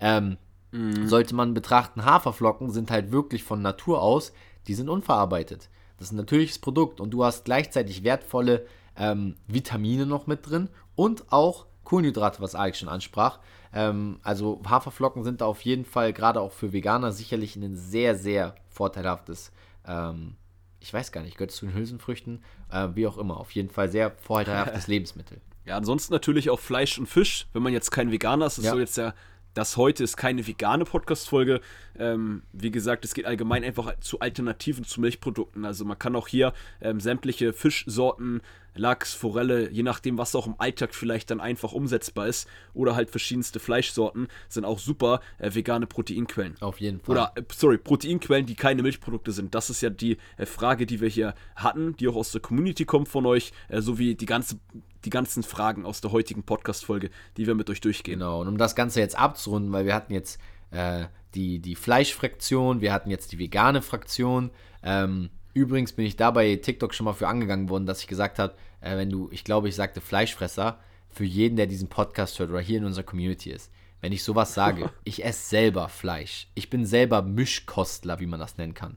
ähm, 0.00 0.38
mhm. 0.72 1.06
sollte 1.06 1.34
man 1.34 1.54
betrachten, 1.54 2.04
Haferflocken 2.04 2.70
sind 2.70 2.90
halt 2.90 3.12
wirklich 3.12 3.44
von 3.44 3.60
Natur 3.60 4.02
aus, 4.02 4.32
die 4.66 4.74
sind 4.74 4.88
unverarbeitet. 4.88 5.68
Das 5.98 6.08
ist 6.08 6.12
ein 6.12 6.16
natürliches 6.16 6.58
Produkt 6.58 7.00
und 7.00 7.10
du 7.10 7.24
hast 7.24 7.44
gleichzeitig 7.44 8.02
wertvolle 8.02 8.66
ähm, 8.96 9.36
Vitamine 9.46 10.06
noch 10.06 10.26
mit 10.26 10.48
drin 10.48 10.68
und 10.98 11.32
auch 11.32 11.66
Kohlenhydrate, 11.84 12.42
was 12.42 12.56
Alex 12.56 12.80
schon 12.80 12.88
ansprach. 12.88 13.38
Ähm, 13.72 14.18
also 14.24 14.60
Haferflocken 14.68 15.22
sind 15.22 15.40
da 15.40 15.46
auf 15.46 15.60
jeden 15.60 15.84
Fall, 15.84 16.12
gerade 16.12 16.40
auch 16.40 16.50
für 16.50 16.72
Veganer, 16.72 17.12
sicherlich 17.12 17.54
ein 17.54 17.76
sehr, 17.76 18.16
sehr 18.16 18.56
vorteilhaftes, 18.68 19.52
ähm, 19.86 20.34
ich 20.80 20.92
weiß 20.92 21.12
gar 21.12 21.22
nicht, 21.22 21.36
gehört 21.36 21.52
es 21.52 21.56
zu 21.56 21.66
den 21.66 21.74
Hülsenfrüchten, 21.74 22.42
äh, 22.72 22.88
wie 22.94 23.06
auch 23.06 23.16
immer, 23.16 23.36
auf 23.36 23.52
jeden 23.52 23.70
Fall 23.70 23.88
sehr 23.88 24.10
vorteilhaftes 24.10 24.86
Lebensmittel. 24.88 25.40
Ja, 25.66 25.76
ansonsten 25.76 26.12
natürlich 26.12 26.50
auch 26.50 26.58
Fleisch 26.58 26.98
und 26.98 27.06
Fisch, 27.06 27.46
wenn 27.52 27.62
man 27.62 27.72
jetzt 27.72 27.92
kein 27.92 28.10
Veganer 28.10 28.46
ist, 28.46 28.58
das 28.58 28.64
ja. 28.64 28.72
soll 28.72 28.80
jetzt 28.80 28.96
ja 28.96 29.14
das 29.58 29.76
heute 29.76 30.04
ist 30.04 30.16
keine 30.16 30.46
vegane 30.46 30.84
Podcast-Folge. 30.84 31.60
Ähm, 31.98 32.42
wie 32.52 32.70
gesagt, 32.70 33.04
es 33.04 33.12
geht 33.12 33.24
allgemein 33.26 33.64
einfach 33.64 33.98
zu 33.98 34.20
Alternativen 34.20 34.84
zu 34.84 35.00
Milchprodukten. 35.00 35.64
Also 35.64 35.84
man 35.84 35.98
kann 35.98 36.14
auch 36.14 36.28
hier 36.28 36.52
ähm, 36.80 37.00
sämtliche 37.00 37.52
Fischsorten 37.52 38.40
Lachs, 38.78 39.14
Forelle, 39.14 39.70
je 39.70 39.82
nachdem, 39.82 40.18
was 40.18 40.34
auch 40.34 40.46
im 40.46 40.54
Alltag 40.58 40.94
vielleicht 40.94 41.30
dann 41.30 41.40
einfach 41.40 41.72
umsetzbar 41.72 42.26
ist. 42.26 42.48
Oder 42.74 42.94
halt 42.94 43.10
verschiedenste 43.10 43.60
Fleischsorten 43.60 44.28
sind 44.48 44.64
auch 44.64 44.78
super 44.78 45.20
äh, 45.38 45.54
vegane 45.54 45.86
Proteinquellen. 45.86 46.56
Auf 46.60 46.80
jeden 46.80 47.00
Fall. 47.00 47.12
Oder, 47.12 47.32
äh, 47.34 47.42
sorry, 47.54 47.78
Proteinquellen, 47.78 48.46
die 48.46 48.54
keine 48.54 48.82
Milchprodukte 48.82 49.32
sind. 49.32 49.54
Das 49.54 49.70
ist 49.70 49.80
ja 49.80 49.90
die 49.90 50.18
äh, 50.36 50.46
Frage, 50.46 50.86
die 50.86 51.00
wir 51.00 51.08
hier 51.08 51.34
hatten, 51.56 51.96
die 51.96 52.08
auch 52.08 52.16
aus 52.16 52.32
der 52.32 52.40
Community 52.40 52.84
kommt 52.84 53.08
von 53.08 53.26
euch, 53.26 53.52
äh, 53.68 53.80
sowie 53.80 54.14
die 54.14 54.26
ganze 54.26 54.58
die 55.04 55.10
ganzen 55.10 55.44
Fragen 55.44 55.86
aus 55.86 56.00
der 56.00 56.10
heutigen 56.10 56.42
Podcast-Folge, 56.42 57.10
die 57.36 57.46
wir 57.46 57.54
mit 57.54 57.70
euch 57.70 57.80
durchgehen. 57.80 58.18
Genau, 58.18 58.40
und 58.40 58.48
um 58.48 58.58
das 58.58 58.74
Ganze 58.74 58.98
jetzt 58.98 59.16
abzurunden, 59.16 59.72
weil 59.72 59.86
wir 59.86 59.94
hatten 59.94 60.12
jetzt 60.12 60.40
äh, 60.72 61.06
die, 61.34 61.60
die 61.60 61.76
Fleischfraktion, 61.76 62.80
wir 62.80 62.92
hatten 62.92 63.10
jetzt 63.10 63.32
die 63.32 63.38
vegane 63.38 63.82
Fraktion. 63.82 64.50
Ähm, 64.82 65.30
übrigens 65.58 65.92
bin 65.92 66.06
ich 66.06 66.16
da 66.16 66.30
bei 66.30 66.56
TikTok 66.56 66.94
schon 66.94 67.04
mal 67.04 67.12
für 67.12 67.28
angegangen 67.28 67.68
worden, 67.68 67.86
dass 67.86 68.00
ich 68.00 68.06
gesagt 68.06 68.38
habe, 68.38 68.54
äh, 68.80 68.96
wenn 68.96 69.10
du, 69.10 69.28
ich 69.32 69.44
glaube, 69.44 69.68
ich 69.68 69.74
sagte 69.74 70.00
Fleischfresser, 70.00 70.78
für 71.08 71.24
jeden, 71.24 71.56
der 71.56 71.66
diesen 71.66 71.88
Podcast 71.88 72.38
hört 72.38 72.50
oder 72.50 72.60
hier 72.60 72.78
in 72.78 72.84
unserer 72.84 73.04
Community 73.04 73.50
ist. 73.50 73.70
Wenn 74.00 74.12
ich 74.12 74.22
sowas 74.22 74.54
sage, 74.54 74.90
ich 75.04 75.24
esse 75.24 75.48
selber 75.48 75.88
Fleisch. 75.88 76.48
Ich 76.54 76.70
bin 76.70 76.86
selber 76.86 77.22
Mischkostler, 77.22 78.20
wie 78.20 78.26
man 78.26 78.40
das 78.40 78.56
nennen 78.56 78.74
kann. 78.74 78.96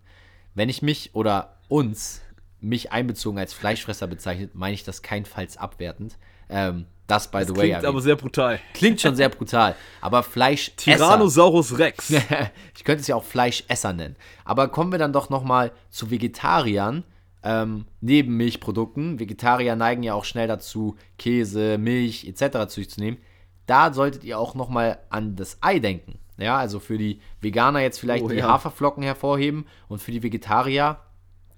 Wenn 0.53 0.69
ich 0.69 0.81
mich 0.81 1.15
oder 1.15 1.57
uns 1.67 2.21
mich 2.59 2.91
einbezogen 2.91 3.39
als 3.39 3.53
Fleischfresser 3.53 4.07
bezeichnet, 4.07 4.53
meine 4.53 4.75
ich 4.75 4.83
das 4.83 5.01
keinfalls 5.01 5.57
abwertend. 5.57 6.17
Ähm, 6.51 6.85
das, 7.07 7.29
by 7.29 7.39
das 7.39 7.47
the 7.47 7.55
way. 7.55 7.69
Klingt 7.69 7.85
aber 7.85 8.01
sehr 8.01 8.15
brutal. 8.15 8.59
Klingt 8.73 9.01
schon 9.01 9.15
sehr 9.15 9.29
brutal. 9.29 9.75
Aber 9.99 10.23
Fleisch. 10.23 10.71
Tyrannosaurus 10.77 11.77
Rex. 11.77 12.09
ich 12.75 12.83
könnte 12.83 13.01
es 13.01 13.07
ja 13.07 13.15
auch 13.15 13.23
Fleischesser 13.23 13.93
nennen. 13.93 14.15
Aber 14.45 14.69
kommen 14.69 14.91
wir 14.91 14.99
dann 14.99 15.11
doch 15.11 15.29
nochmal 15.29 15.71
zu 15.89 16.09
Vegetariern. 16.09 17.03
Ähm, 17.43 17.85
neben 17.99 18.37
Milchprodukten. 18.37 19.19
Vegetarier 19.19 19.75
neigen 19.75 20.03
ja 20.03 20.13
auch 20.13 20.25
schnell 20.25 20.47
dazu, 20.47 20.95
Käse, 21.17 21.77
Milch 21.77 22.25
etc. 22.25 22.67
zu 22.67 22.81
sich 22.81 22.89
zu 22.89 22.99
nehmen. 22.99 23.17
Da 23.65 23.93
solltet 23.93 24.23
ihr 24.23 24.37
auch 24.39 24.53
nochmal 24.53 24.99
an 25.09 25.35
das 25.35 25.57
Ei 25.61 25.79
denken. 25.79 26.19
Ja, 26.37 26.57
also 26.57 26.79
für 26.79 26.97
die 26.97 27.21
Veganer 27.39 27.81
jetzt 27.81 27.99
vielleicht 27.99 28.23
oh, 28.23 28.29
die 28.29 28.37
ja. 28.37 28.47
Haferflocken 28.47 29.03
hervorheben 29.03 29.65
und 29.87 30.01
für 30.01 30.11
die 30.11 30.23
Vegetarier 30.23 30.99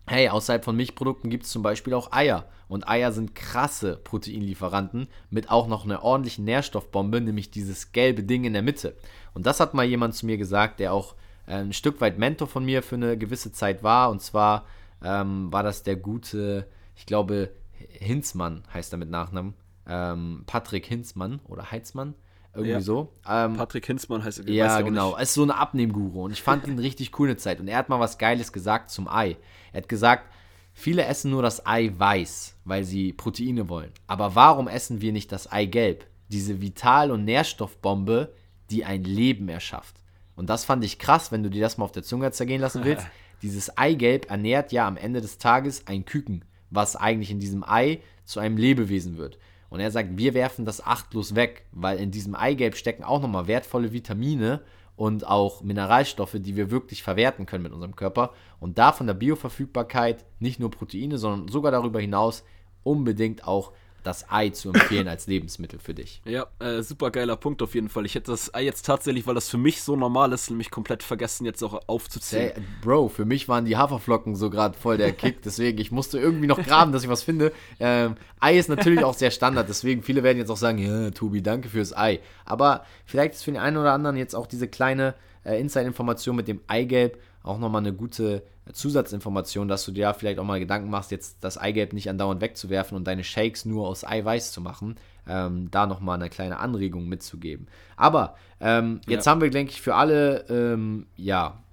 hey, 0.07 0.29
außerhalb 0.29 0.63
von 0.63 0.75
Milchprodukten 0.75 1.29
gibt 1.29 1.45
es 1.45 1.51
zum 1.51 1.63
Beispiel 1.63 1.93
auch 1.93 2.11
Eier. 2.11 2.45
Und 2.67 2.87
Eier 2.87 3.11
sind 3.11 3.35
krasse 3.35 3.97
Proteinlieferanten 4.03 5.07
mit 5.29 5.49
auch 5.49 5.67
noch 5.67 5.85
einer 5.85 6.03
ordentlichen 6.03 6.45
Nährstoffbombe, 6.45 7.21
nämlich 7.21 7.51
dieses 7.51 7.91
gelbe 7.91 8.23
Ding 8.23 8.45
in 8.45 8.53
der 8.53 8.63
Mitte. 8.63 8.95
Und 9.33 9.45
das 9.45 9.59
hat 9.59 9.73
mal 9.73 9.85
jemand 9.85 10.15
zu 10.15 10.25
mir 10.25 10.37
gesagt, 10.37 10.79
der 10.79 10.93
auch 10.93 11.15
äh, 11.45 11.55
ein 11.55 11.73
Stück 11.73 12.01
weit 12.01 12.17
Mentor 12.17 12.47
von 12.47 12.65
mir 12.65 12.83
für 12.83 12.95
eine 12.95 13.17
gewisse 13.17 13.51
Zeit 13.51 13.83
war. 13.83 14.09
Und 14.09 14.21
zwar 14.21 14.65
ähm, 15.03 15.51
war 15.51 15.63
das 15.63 15.83
der 15.83 15.95
gute, 15.95 16.67
ich 16.95 17.05
glaube, 17.05 17.51
Hinzmann 17.73 18.63
heißt 18.73 18.93
er 18.93 18.97
mit 18.97 19.09
Nachnamen. 19.09 19.53
Ähm, 19.87 20.43
Patrick 20.45 20.85
Hinzmann 20.85 21.39
oder 21.47 21.71
Heizmann. 21.71 22.15
Irgendwie 22.53 22.71
ja. 22.71 22.81
so. 22.81 23.11
Ähm, 23.27 23.55
Patrick 23.55 23.85
Hinzmann 23.85 24.23
heißt 24.23 24.39
er. 24.39 24.49
Ja, 24.49 24.81
genau. 24.81 25.15
Er 25.15 25.23
ist 25.23 25.33
so 25.33 25.43
ein 25.43 25.51
Abnehmguru. 25.51 26.25
Und 26.25 26.31
ich 26.31 26.43
fand 26.43 26.67
ihn 26.67 26.77
richtig 26.77 27.17
cool 27.19 27.29
eine 27.29 27.37
Zeit. 27.37 27.59
Und 27.59 27.67
er 27.67 27.77
hat 27.77 27.89
mal 27.89 27.99
was 27.99 28.17
Geiles 28.17 28.53
gesagt 28.53 28.91
zum 28.91 29.07
Ei. 29.07 29.37
Er 29.71 29.81
hat 29.81 29.89
gesagt, 29.89 30.29
viele 30.73 31.05
essen 31.05 31.31
nur 31.31 31.41
das 31.41 31.65
Ei 31.65 31.91
weiß, 31.97 32.55
weil 32.65 32.83
sie 32.83 33.13
Proteine 33.13 33.69
wollen. 33.69 33.91
Aber 34.05 34.35
warum 34.35 34.67
essen 34.67 35.01
wir 35.01 35.11
nicht 35.11 35.31
das 35.31 35.51
Ei 35.51 35.65
gelb? 35.65 36.05
Diese 36.29 36.61
Vital- 36.61 37.11
und 37.11 37.25
Nährstoffbombe, 37.25 38.33
die 38.69 38.85
ein 38.85 39.03
Leben 39.03 39.49
erschafft. 39.49 39.95
Und 40.35 40.49
das 40.49 40.63
fand 40.65 40.83
ich 40.83 40.99
krass, 40.99 41.31
wenn 41.31 41.43
du 41.43 41.49
dir 41.49 41.61
das 41.61 41.77
mal 41.77 41.85
auf 41.85 41.91
der 41.91 42.03
Zunge 42.03 42.31
zergehen 42.31 42.61
lassen 42.61 42.83
willst. 42.83 43.05
Dieses 43.41 43.77
Eigelb 43.77 44.29
ernährt 44.29 44.71
ja 44.71 44.87
am 44.87 44.95
Ende 44.95 45.21
des 45.21 45.37
Tages 45.37 45.85
ein 45.87 46.05
Küken, 46.05 46.45
was 46.69 46.95
eigentlich 46.95 47.29
in 47.29 47.39
diesem 47.39 47.63
Ei 47.63 47.99
zu 48.25 48.39
einem 48.39 48.57
Lebewesen 48.57 49.17
wird. 49.17 49.37
Und 49.73 49.79
er 49.79 49.89
sagt, 49.89 50.19
wir 50.19 50.35
werfen 50.35 50.65
das 50.65 50.85
achtlos 50.85 51.33
weg, 51.33 51.65
weil 51.71 51.97
in 51.97 52.11
diesem 52.11 52.35
Eigelb 52.35 52.75
stecken 52.75 53.03
auch 53.03 53.19
nochmal 53.19 53.47
wertvolle 53.47 53.91
Vitamine 53.91 54.61
und 54.95 55.25
auch 55.25 55.63
Mineralstoffe, 55.63 56.35
die 56.35 56.55
wir 56.55 56.69
wirklich 56.69 57.01
verwerten 57.01 57.47
können 57.47 57.63
mit 57.63 57.71
unserem 57.71 57.95
Körper. 57.95 58.33
Und 58.59 58.77
da 58.77 58.91
von 58.91 59.07
der 59.07 59.15
Bioverfügbarkeit 59.15 60.25
nicht 60.37 60.59
nur 60.59 60.69
Proteine, 60.69 61.17
sondern 61.17 61.47
sogar 61.47 61.71
darüber 61.71 61.99
hinaus 61.99 62.43
unbedingt 62.83 63.47
auch 63.47 63.71
das 64.03 64.29
Ei 64.29 64.49
zu 64.49 64.69
empfehlen 64.69 65.07
als 65.07 65.27
Lebensmittel 65.27 65.79
für 65.79 65.93
dich. 65.93 66.21
Ja, 66.25 66.47
äh, 66.59 66.81
super 66.81 67.11
geiler 67.11 67.35
Punkt 67.35 67.61
auf 67.61 67.73
jeden 67.75 67.89
Fall. 67.89 68.05
Ich 68.05 68.15
hätte 68.15 68.31
das 68.31 68.53
Ei 68.53 68.63
jetzt 68.63 68.85
tatsächlich, 68.85 69.25
weil 69.25 69.35
das 69.35 69.49
für 69.49 69.57
mich 69.57 69.81
so 69.81 69.95
normal 69.95 70.33
ist, 70.33 70.49
nämlich 70.49 70.71
komplett 70.71 71.03
vergessen, 71.03 71.45
jetzt 71.45 71.63
auch 71.63 71.87
aufzuzählen. 71.87 72.53
Hey, 72.55 72.63
Bro, 72.81 73.09
für 73.09 73.25
mich 73.25 73.47
waren 73.47 73.65
die 73.65 73.77
Haferflocken 73.77 74.35
so 74.35 74.49
gerade 74.49 74.77
voll 74.77 74.97
der 74.97 75.13
Kick, 75.13 75.41
deswegen 75.41 75.79
ich 75.79 75.91
musste 75.91 76.19
irgendwie 76.19 76.47
noch 76.47 76.61
graben, 76.61 76.91
dass 76.91 77.03
ich 77.03 77.09
was 77.09 77.23
finde. 77.23 77.51
Ähm, 77.79 78.15
Ei 78.39 78.57
ist 78.57 78.69
natürlich 78.69 79.03
auch 79.03 79.13
sehr 79.13 79.31
Standard, 79.31 79.69
deswegen 79.69 80.03
viele 80.03 80.23
werden 80.23 80.37
jetzt 80.37 80.49
auch 80.49 80.57
sagen, 80.57 80.77
ja, 80.77 81.11
Tobi, 81.11 81.41
danke 81.41 81.69
fürs 81.69 81.95
Ei. 81.95 82.19
Aber 82.45 82.85
vielleicht 83.05 83.35
ist 83.35 83.43
für 83.43 83.51
den 83.51 83.61
einen 83.61 83.77
oder 83.77 83.93
anderen 83.93 84.17
jetzt 84.17 84.35
auch 84.35 84.47
diese 84.47 84.67
kleine 84.67 85.15
äh, 85.43 85.59
Inside-Information 85.59 86.35
mit 86.35 86.47
dem 86.47 86.61
Eigelb 86.67 87.17
auch 87.43 87.59
nochmal 87.59 87.81
eine 87.81 87.93
gute 87.93 88.43
Zusatzinformation, 88.71 89.67
dass 89.67 89.83
du 89.85 89.91
dir 89.91 90.13
vielleicht 90.13 90.39
auch 90.39 90.45
mal 90.45 90.59
Gedanken 90.59 90.89
machst, 90.89 91.11
jetzt 91.11 91.43
das 91.43 91.57
Eigelb 91.57 91.93
nicht 91.93 92.09
andauernd 92.09 92.41
wegzuwerfen 92.41 92.95
und 92.95 93.05
deine 93.05 93.23
Shakes 93.23 93.65
nur 93.65 93.87
aus 93.87 94.05
Eiweiß 94.05 94.51
zu 94.51 94.61
machen. 94.61 94.95
Ähm, 95.27 95.69
da 95.71 95.85
nochmal 95.85 96.15
eine 96.15 96.29
kleine 96.29 96.59
Anregung 96.59 97.07
mitzugeben. 97.07 97.67
Aber 97.95 98.35
ähm, 98.59 98.99
jetzt 99.07 99.25
ja. 99.25 99.31
haben 99.31 99.41
wir, 99.41 99.49
denke 99.49 99.71
ich, 99.71 99.81
für 99.81 99.95
alle, 99.95 100.45
ähm, 100.49 101.07
ja, 101.15 101.63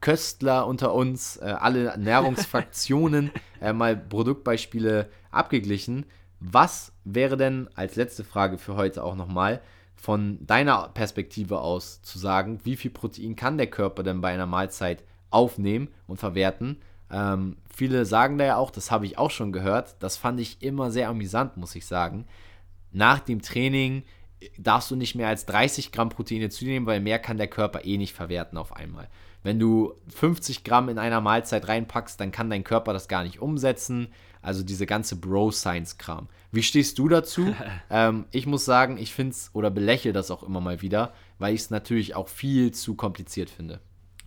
Köstler 0.00 0.66
unter 0.66 0.94
uns, 0.94 1.36
äh, 1.38 1.44
alle 1.44 1.86
Ernährungsfraktionen 1.86 3.30
äh, 3.60 3.72
mal 3.72 3.96
Produktbeispiele 3.96 5.08
abgeglichen. 5.30 6.06
Was 6.40 6.92
wäre 7.04 7.36
denn 7.36 7.68
als 7.74 7.96
letzte 7.96 8.24
Frage 8.24 8.58
für 8.58 8.76
heute 8.76 9.02
auch 9.02 9.14
nochmal 9.14 9.60
von 9.94 10.38
deiner 10.46 10.88
Perspektive 10.90 11.60
aus 11.60 12.02
zu 12.02 12.18
sagen, 12.18 12.60
wie 12.64 12.76
viel 12.76 12.90
Protein 12.90 13.34
kann 13.34 13.56
der 13.56 13.68
Körper 13.68 14.02
denn 14.02 14.20
bei 14.20 14.32
einer 14.32 14.46
Mahlzeit 14.46 15.02
aufnehmen 15.36 15.88
und 16.06 16.16
verwerten. 16.16 16.78
Ähm, 17.10 17.56
viele 17.72 18.06
sagen 18.06 18.38
da 18.38 18.44
ja 18.44 18.56
auch, 18.56 18.70
das 18.70 18.90
habe 18.90 19.06
ich 19.06 19.18
auch 19.18 19.30
schon 19.30 19.52
gehört, 19.52 19.96
das 20.00 20.16
fand 20.16 20.40
ich 20.40 20.62
immer 20.62 20.90
sehr 20.90 21.08
amüsant, 21.08 21.56
muss 21.56 21.76
ich 21.76 21.86
sagen. 21.86 22.26
Nach 22.90 23.20
dem 23.20 23.42
Training 23.42 24.02
darfst 24.58 24.90
du 24.90 24.96
nicht 24.96 25.14
mehr 25.14 25.28
als 25.28 25.46
30 25.46 25.92
Gramm 25.92 26.08
Proteine 26.08 26.48
zunehmen, 26.48 26.86
weil 26.86 27.00
mehr 27.00 27.18
kann 27.18 27.36
der 27.36 27.48
Körper 27.48 27.84
eh 27.84 27.98
nicht 27.98 28.14
verwerten 28.14 28.58
auf 28.58 28.74
einmal. 28.74 29.08
Wenn 29.42 29.58
du 29.58 29.94
50 30.08 30.64
Gramm 30.64 30.88
in 30.88 30.98
einer 30.98 31.20
Mahlzeit 31.20 31.68
reinpackst, 31.68 32.18
dann 32.18 32.32
kann 32.32 32.50
dein 32.50 32.64
Körper 32.64 32.92
das 32.92 33.06
gar 33.06 33.22
nicht 33.22 33.40
umsetzen. 33.40 34.08
Also 34.42 34.62
diese 34.62 34.86
ganze 34.86 35.16
Bro-Science-Kram. 35.16 36.28
Wie 36.50 36.62
stehst 36.62 36.98
du 36.98 37.08
dazu? 37.08 37.54
ähm, 37.90 38.26
ich 38.32 38.46
muss 38.46 38.64
sagen, 38.64 38.96
ich 38.96 39.12
finde 39.12 39.32
es 39.32 39.50
oder 39.52 39.70
belächle 39.70 40.12
das 40.12 40.30
auch 40.30 40.42
immer 40.42 40.60
mal 40.60 40.82
wieder, 40.82 41.12
weil 41.38 41.54
ich 41.54 41.62
es 41.62 41.70
natürlich 41.70 42.14
auch 42.14 42.28
viel 42.28 42.72
zu 42.72 42.94
kompliziert 42.94 43.50
finde. 43.50 43.80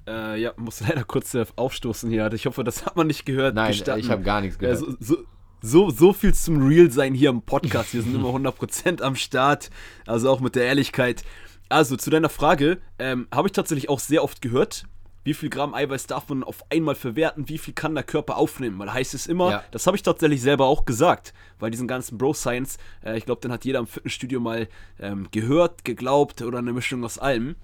Äh, 0.07 0.41
ja, 0.41 0.53
muss 0.57 0.79
leider 0.87 1.03
kurz 1.03 1.35
aufstoßen 1.55 2.09
hier. 2.09 2.31
Ich 2.33 2.45
hoffe, 2.45 2.63
das 2.63 2.85
hat 2.85 2.95
man 2.95 3.07
nicht 3.07 3.25
gehört. 3.25 3.55
Nein, 3.55 3.71
gestatten. 3.71 3.99
ich 3.99 4.09
habe 4.09 4.23
gar 4.23 4.41
nichts 4.41 4.57
gehört. 4.57 4.81
Äh, 4.81 4.95
so, 4.99 5.17
so, 5.61 5.89
so, 5.89 6.13
viel 6.13 6.33
zum 6.33 6.65
Real 6.65 6.89
sein 6.89 7.13
hier 7.13 7.29
im 7.29 7.41
Podcast. 7.41 7.93
Wir 7.93 8.01
sind 8.01 8.15
immer 8.15 8.29
100% 8.29 9.01
am 9.01 9.15
Start. 9.15 9.69
Also 10.05 10.29
auch 10.29 10.39
mit 10.39 10.55
der 10.55 10.65
Ehrlichkeit. 10.65 11.23
Also 11.67 11.97
zu 11.97 12.09
deiner 12.09 12.29
Frage, 12.29 12.79
ähm, 12.97 13.27
habe 13.33 13.47
ich 13.47 13.51
tatsächlich 13.51 13.89
auch 13.89 13.99
sehr 13.99 14.23
oft 14.23 14.41
gehört. 14.41 14.85
Wie 15.23 15.33
viel 15.33 15.49
Gramm 15.49 15.73
Eiweiß 15.73 16.07
darf 16.07 16.29
man 16.29 16.43
auf 16.43 16.63
einmal 16.71 16.95
verwerten? 16.95 17.49
Wie 17.49 17.57
viel 17.57 17.73
kann 17.73 17.93
der 17.93 18.03
Körper 18.03 18.37
aufnehmen? 18.37 18.79
Weil 18.79 18.91
heißt 18.91 19.13
es 19.13 19.27
immer, 19.27 19.51
ja. 19.51 19.63
das 19.71 19.85
habe 19.85 19.97
ich 19.97 20.01
tatsächlich 20.01 20.41
selber 20.41 20.65
auch 20.65 20.85
gesagt, 20.85 21.33
weil 21.59 21.71
diesen 21.71 21.87
ganzen 21.87 22.17
Bro 22.17 22.33
Science, 22.33 22.77
äh, 23.03 23.17
ich 23.17 23.25
glaube, 23.25 23.41
den 23.41 23.51
hat 23.51 23.65
jeder 23.65 23.79
im 23.79 23.87
Fitnessstudio 23.87 24.39
mal 24.39 24.69
ähm, 24.99 25.27
gehört, 25.31 25.83
geglaubt 25.83 26.41
oder 26.41 26.59
eine 26.59 26.73
Mischung 26.73 27.03
aus 27.03 27.19
allem. 27.19 27.57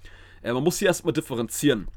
Äh, 0.44 0.52
man 0.52 0.64
muss 0.64 0.80
hier 0.80 0.90
erstmal 0.90 1.14
differenzieren 1.14 1.88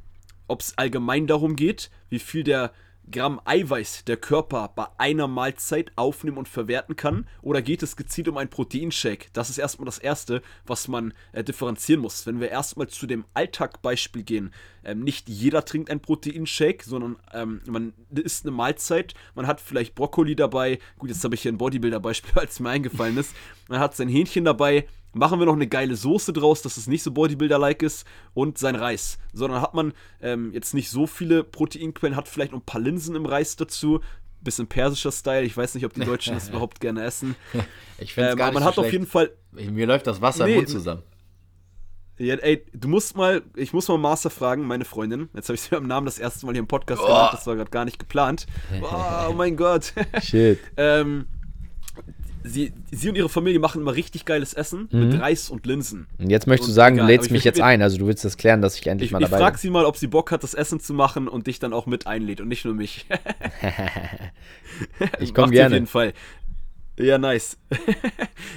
ob 0.48 0.60
es 0.60 0.76
allgemein 0.76 1.26
darum 1.26 1.56
geht, 1.56 1.90
wie 2.08 2.18
viel 2.18 2.42
der 2.42 2.72
Gramm 3.10 3.40
Eiweiß 3.44 4.04
der 4.04 4.16
Körper 4.16 4.70
bei 4.74 4.86
einer 4.98 5.28
Mahlzeit 5.28 5.92
aufnehmen 5.96 6.36
und 6.36 6.48
verwerten 6.48 6.96
kann, 6.96 7.26
oder 7.40 7.62
geht 7.62 7.82
es 7.82 7.96
gezielt 7.96 8.28
um 8.28 8.36
einen 8.36 8.50
Proteinshake? 8.50 9.28
Das 9.32 9.50
ist 9.50 9.58
erstmal 9.58 9.86
das 9.86 9.98
Erste, 9.98 10.42
was 10.66 10.88
man 10.88 11.14
äh, 11.32 11.42
differenzieren 11.42 12.02
muss. 12.02 12.26
Wenn 12.26 12.40
wir 12.40 12.50
erstmal 12.50 12.88
zu 12.88 13.06
dem 13.06 13.24
Alltagbeispiel 13.34 14.24
gehen, 14.24 14.52
ähm, 14.84 15.00
nicht 15.00 15.28
jeder 15.28 15.64
trinkt 15.64 15.90
einen 15.90 16.00
Proteinshake, 16.00 16.84
sondern 16.84 17.16
ähm, 17.32 17.62
man 17.66 17.94
isst 18.10 18.44
eine 18.44 18.54
Mahlzeit, 18.54 19.14
man 19.34 19.46
hat 19.46 19.60
vielleicht 19.60 19.94
Brokkoli 19.94 20.36
dabei, 20.36 20.78
gut, 20.98 21.08
jetzt 21.08 21.24
habe 21.24 21.34
ich 21.34 21.42
hier 21.42 21.52
ein 21.52 21.58
Bodybuilder-Beispiel, 21.58 22.32
als 22.38 22.60
mir 22.60 22.70
eingefallen 22.70 23.16
ist, 23.16 23.34
man 23.68 23.80
hat 23.80 23.96
sein 23.96 24.08
Hähnchen 24.08 24.44
dabei, 24.44 24.86
machen 25.12 25.38
wir 25.38 25.46
noch 25.46 25.54
eine 25.54 25.66
geile 25.66 25.96
Soße 25.96 26.32
draus, 26.32 26.62
dass 26.62 26.76
es 26.76 26.86
nicht 26.86 27.02
so 27.02 27.10
Bodybuilder-like 27.10 27.82
ist 27.82 28.06
und 28.34 28.58
sein 28.58 28.76
Reis. 28.76 29.18
Sondern 29.32 29.60
hat 29.60 29.74
man 29.74 29.92
ähm, 30.20 30.52
jetzt 30.52 30.74
nicht 30.74 30.90
so 30.90 31.06
viele 31.06 31.44
Proteinquellen, 31.44 32.16
hat 32.16 32.28
vielleicht 32.28 32.52
noch 32.52 32.60
ein 32.60 32.66
paar 32.66 32.80
Linsen 32.80 33.16
im 33.16 33.26
Reis 33.26 33.56
dazu. 33.56 34.00
Bisschen 34.40 34.68
persischer 34.68 35.10
Style. 35.10 35.44
Ich 35.44 35.56
weiß 35.56 35.74
nicht, 35.74 35.84
ob 35.84 35.94
die 35.94 36.00
Deutschen 36.00 36.34
das 36.34 36.48
überhaupt 36.50 36.80
gerne 36.80 37.02
essen. 37.02 37.34
Ich 37.98 38.14
finde 38.14 38.28
es 38.28 38.32
ähm, 38.34 38.38
gar 38.38 38.46
nicht 38.46 38.54
Man 38.54 38.62
so 38.62 38.66
hat 38.68 38.74
schlecht. 38.74 38.86
auf 38.86 38.92
jeden 38.92 39.06
Fall. 39.06 39.30
Mir 39.52 39.86
läuft 39.86 40.06
das 40.06 40.20
Wasser 40.20 40.44
nee, 40.44 40.52
im 40.52 40.56
Mund 40.58 40.68
zusammen. 40.68 41.02
Ja, 42.18 42.34
ey, 42.34 42.64
du 42.72 42.88
musst 42.88 43.16
mal, 43.16 43.42
ich 43.54 43.72
muss 43.72 43.86
mal 43.86 43.96
Master 43.96 44.30
fragen, 44.30 44.66
meine 44.66 44.84
Freundin. 44.84 45.28
Jetzt 45.34 45.48
habe 45.48 45.54
ich 45.54 45.60
sie 45.60 45.70
beim 45.70 45.86
Namen 45.86 46.04
das 46.04 46.18
erste 46.18 46.46
Mal 46.46 46.52
hier 46.52 46.60
im 46.60 46.66
Podcast 46.66 47.00
oh. 47.02 47.06
genannt, 47.06 47.30
das 47.32 47.46
war 47.46 47.54
gerade 47.54 47.70
gar 47.70 47.84
nicht 47.84 47.98
geplant. 47.98 48.46
Oh, 48.82 49.30
oh 49.30 49.32
mein 49.32 49.56
Gott. 49.56 49.92
Shit. 50.22 50.58
ähm, 50.76 51.26
sie, 52.44 52.72
sie 52.90 53.08
und 53.08 53.16
ihre 53.16 53.28
Familie 53.28 53.60
machen 53.60 53.80
immer 53.80 53.94
richtig 53.94 54.24
geiles 54.24 54.54
Essen 54.54 54.88
mhm. 54.90 55.08
mit 55.08 55.20
Reis 55.20 55.50
und 55.50 55.66
Linsen. 55.66 56.06
Und 56.18 56.30
jetzt 56.30 56.46
möchtest 56.46 56.68
und 56.68 56.72
du 56.72 56.74
sagen, 56.74 56.96
egal. 56.96 57.06
du 57.06 57.12
lädst 57.12 57.30
mich 57.30 57.44
jetzt 57.44 57.60
ein, 57.60 57.82
also 57.82 57.98
du 57.98 58.06
willst 58.06 58.24
das 58.24 58.36
klären, 58.36 58.62
dass 58.62 58.78
ich 58.78 58.86
endlich 58.86 59.08
ich, 59.08 59.12
mal 59.12 59.20
dabei 59.20 59.36
bin. 59.36 59.38
Ich 59.38 59.44
frag 59.44 59.58
sie 59.58 59.70
mal, 59.70 59.84
ob 59.84 59.96
sie 59.96 60.06
Bock 60.06 60.30
hat, 60.30 60.42
das 60.42 60.54
Essen 60.54 60.80
zu 60.80 60.94
machen 60.94 61.28
und 61.28 61.46
dich 61.46 61.58
dann 61.58 61.72
auch 61.72 61.86
mit 61.86 62.06
einlädt 62.06 62.40
und 62.40 62.48
nicht 62.48 62.64
nur 62.64 62.74
mich. 62.74 63.06
ich 65.20 65.34
komme 65.34 65.52
gerne. 65.52 65.68
Auf 65.68 65.74
jeden 65.74 65.86
Fall. 65.86 66.12
Ja, 66.98 67.16
nice. 67.16 67.56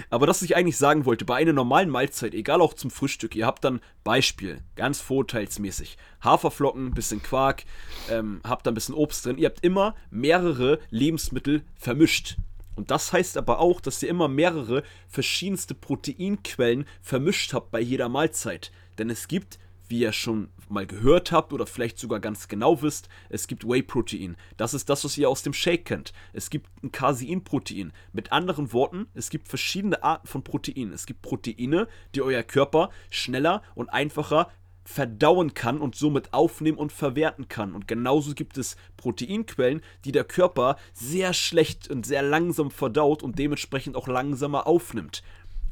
Aber 0.10 0.26
das, 0.26 0.38
was 0.38 0.50
ich 0.50 0.56
eigentlich 0.56 0.78
sagen 0.78 1.06
wollte, 1.06 1.26
bei 1.26 1.36
einer 1.36 1.54
normalen 1.54 1.90
Mahlzeit, 1.90 2.34
egal 2.34 2.60
auch 2.60 2.74
zum 2.74 2.90
Frühstück, 2.90 3.36
ihr 3.36 3.46
habt 3.46 3.64
dann 3.64 3.82
Beispiel, 4.04 4.62
ganz 4.76 5.00
vorteilsmäßig, 5.00 5.98
Haferflocken, 6.24 6.92
bisschen 6.92 7.22
Quark, 7.22 7.64
ähm, 8.10 8.42
habt 8.44 8.66
da 8.66 8.72
ein 8.72 8.74
bisschen 8.74 8.96
Obst 8.96 9.26
drin. 9.26 9.38
Ihr 9.38 9.48
habt 9.48 9.64
immer 9.64 9.96
mehrere 10.10 10.80
Lebensmittel 10.90 11.62
vermischt. 11.76 12.38
Und 12.76 12.92
das 12.92 13.14
heißt 13.14 13.38
aber 13.38 13.60
auch, 13.60 13.82
dass 13.82 14.02
ihr 14.02 14.10
immer 14.10 14.28
mehrere 14.28 14.84
verschiedenste 15.08 15.76
Proteinquellen 15.76 16.86
vermischt 17.02 17.54
habt 17.54 17.72
bei 17.72 17.80
jeder 17.80 18.10
Mahlzeit. 18.10 18.72
Denn 18.98 19.10
es 19.10 19.28
gibt 19.28 19.60
wie 19.92 20.00
ihr 20.00 20.14
schon 20.14 20.48
mal 20.70 20.88
gehört 20.88 21.32
habt 21.34 21.54
oder 21.54 21.68
vielleicht 21.68 22.00
sogar 22.00 22.22
ganz 22.22 22.48
genau 22.48 22.82
wisst, 22.82 23.10
es 23.30 23.46
gibt 23.46 23.68
Whey-Protein. 23.68 24.38
Das 24.56 24.74
ist 24.74 24.90
das, 24.90 25.04
was 25.04 25.18
ihr 25.18 25.30
aus 25.30 25.44
dem 25.44 25.54
Shake 25.54 25.86
kennt. 25.86 26.14
Es 26.32 26.50
gibt 26.50 26.70
ein 26.82 26.94
Casein-Protein. 26.94 27.92
Mit 28.14 28.32
anderen 28.32 28.72
Worten, 28.72 29.08
es 29.14 29.30
gibt 29.30 29.50
verschiedene 29.50 30.02
Arten 30.02 30.28
von 30.28 30.44
Proteinen. 30.44 30.94
Es 30.94 31.06
gibt 31.06 31.22
Proteine, 31.22 31.88
die 32.16 32.22
euer 32.22 32.42
Körper 32.42 32.90
schneller 33.10 33.62
und 33.76 33.90
einfacher 33.90 34.50
verdauen 34.84 35.54
kann 35.54 35.80
und 35.80 35.96
somit 35.96 36.34
aufnehmen 36.34 36.78
und 36.78 36.92
verwerten 36.92 37.48
kann. 37.48 37.74
Und 37.74 37.88
genauso 37.88 38.34
gibt 38.34 38.58
es 38.58 38.76
Proteinquellen, 38.98 39.82
die 40.06 40.12
der 40.12 40.24
Körper 40.24 40.78
sehr 40.94 41.34
schlecht 41.34 41.90
und 41.90 42.06
sehr 42.06 42.22
langsam 42.22 42.72
verdaut 42.72 43.24
und 43.24 43.38
dementsprechend 43.40 43.96
auch 43.96 44.08
langsamer 44.08 44.68
aufnimmt. 44.68 45.24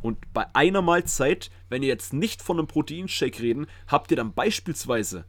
Und 0.02 0.34
bei 0.34 0.46
einer 0.54 0.82
Mahlzeit, 0.82 1.50
wenn 1.68 1.84
ihr 1.84 1.90
jetzt 1.90 2.14
nicht 2.14 2.42
von 2.42 2.58
einem 2.58 2.68
Proteinshake 2.68 3.42
reden, 3.42 3.68
habt 3.88 4.12
ihr 4.12 4.18
dann 4.18 4.34
beispielsweise, 4.34 5.26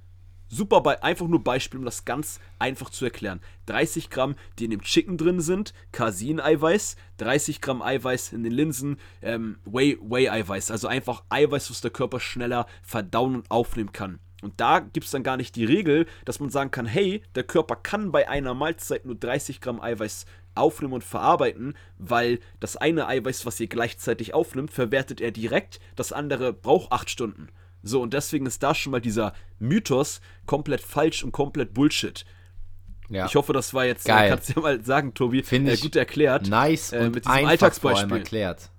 super 0.51 0.83
bei, 0.83 1.03
einfach 1.03 1.29
nur 1.29 1.43
Beispiel, 1.43 1.79
um 1.79 1.87
das 1.87 2.05
ganz 2.05 2.41
einfach 2.59 2.91
zu 2.91 3.05
erklären, 3.07 3.41
30 3.67 4.11
Gramm, 4.11 4.35
die 4.59 4.65
in 4.65 4.73
dem 4.73 4.83
Chicken 4.83 5.17
drin 5.17 5.41
sind, 5.41 5.73
Casein-Eiweiß, 5.93 6.97
30 7.19 7.61
Gramm 7.61 7.81
Eiweiß 7.81 8.33
in 8.33 8.43
den 8.43 8.53
Linsen, 8.53 8.99
ähm, 9.23 9.59
Whey-Eiweiß, 9.65 10.71
also 10.71 10.89
einfach 10.89 11.23
Eiweiß, 11.31 11.71
was 11.71 11.81
der 11.81 11.91
Körper 11.91 12.21
schneller 12.21 12.67
verdauen 12.83 13.37
und 13.37 13.51
aufnehmen 13.51 13.93
kann. 13.93 14.19
Und 14.43 14.59
da 14.59 14.81
gibt 14.81 15.05
es 15.05 15.13
dann 15.13 15.23
gar 15.23 15.37
nicht 15.37 15.55
die 15.55 15.67
Regel, 15.67 16.07
dass 16.25 16.41
man 16.41 16.51
sagen 16.51 16.71
kann, 16.71 16.87
hey, 16.87 17.23
der 17.35 17.45
Körper 17.45 17.77
kann 17.77 18.11
bei 18.11 18.29
einer 18.29 18.55
Mahlzeit 18.55 19.05
nur 19.05 19.15
30 19.15 19.61
Gramm 19.61 19.81
Eiweiß 19.81 20.25
aufnehmen 20.55 20.95
und 20.95 21.05
verarbeiten, 21.05 21.75
weil 21.99 22.41
das 22.59 22.77
eine 22.77 23.07
Eiweiß, 23.07 23.47
was 23.47 23.61
ihr 23.61 23.69
gleichzeitig 23.69 24.35
aufnimmt, 24.35 24.73
verwertet 24.73 25.21
er 25.21 25.31
direkt, 25.31 25.79
das 25.95 26.13
andere 26.13 26.53
braucht 26.53 26.91
8 26.91 27.11
Stunden. 27.11 27.49
So, 27.83 28.03
und 28.03 28.13
deswegen 28.13 28.47
ist 28.47 28.63
da 28.63 28.75
schon 28.75 28.93
mal 28.93 29.01
dieser 29.01 29.33
Mythos 29.59 30.21
komplett 30.47 30.81
falsch 30.81 31.25
und 31.25 31.33
komplett 31.33 31.75
Bullshit. 31.75 32.25
Ja. 33.09 33.27
Ich 33.27 33.35
hoffe, 33.35 33.53
das 33.53 33.75
war 33.75 33.85
jetzt, 33.85 34.05
Geil. 34.05 34.31
kannst 34.31 34.51
du 34.51 34.53
ja 34.55 34.61
mal 34.61 34.85
sagen, 34.85 35.15
Tobi, 35.15 35.43
Finde 35.43 35.73
äh, 35.73 35.77
gut 35.77 35.97
erklärt. 35.97 36.49
Nice 36.49 36.93
äh, 36.93 37.11
mit 37.11 37.25
diesem 37.25 37.47
Alltagsbeispiel. 37.47 38.19
erklärt. 38.19 38.71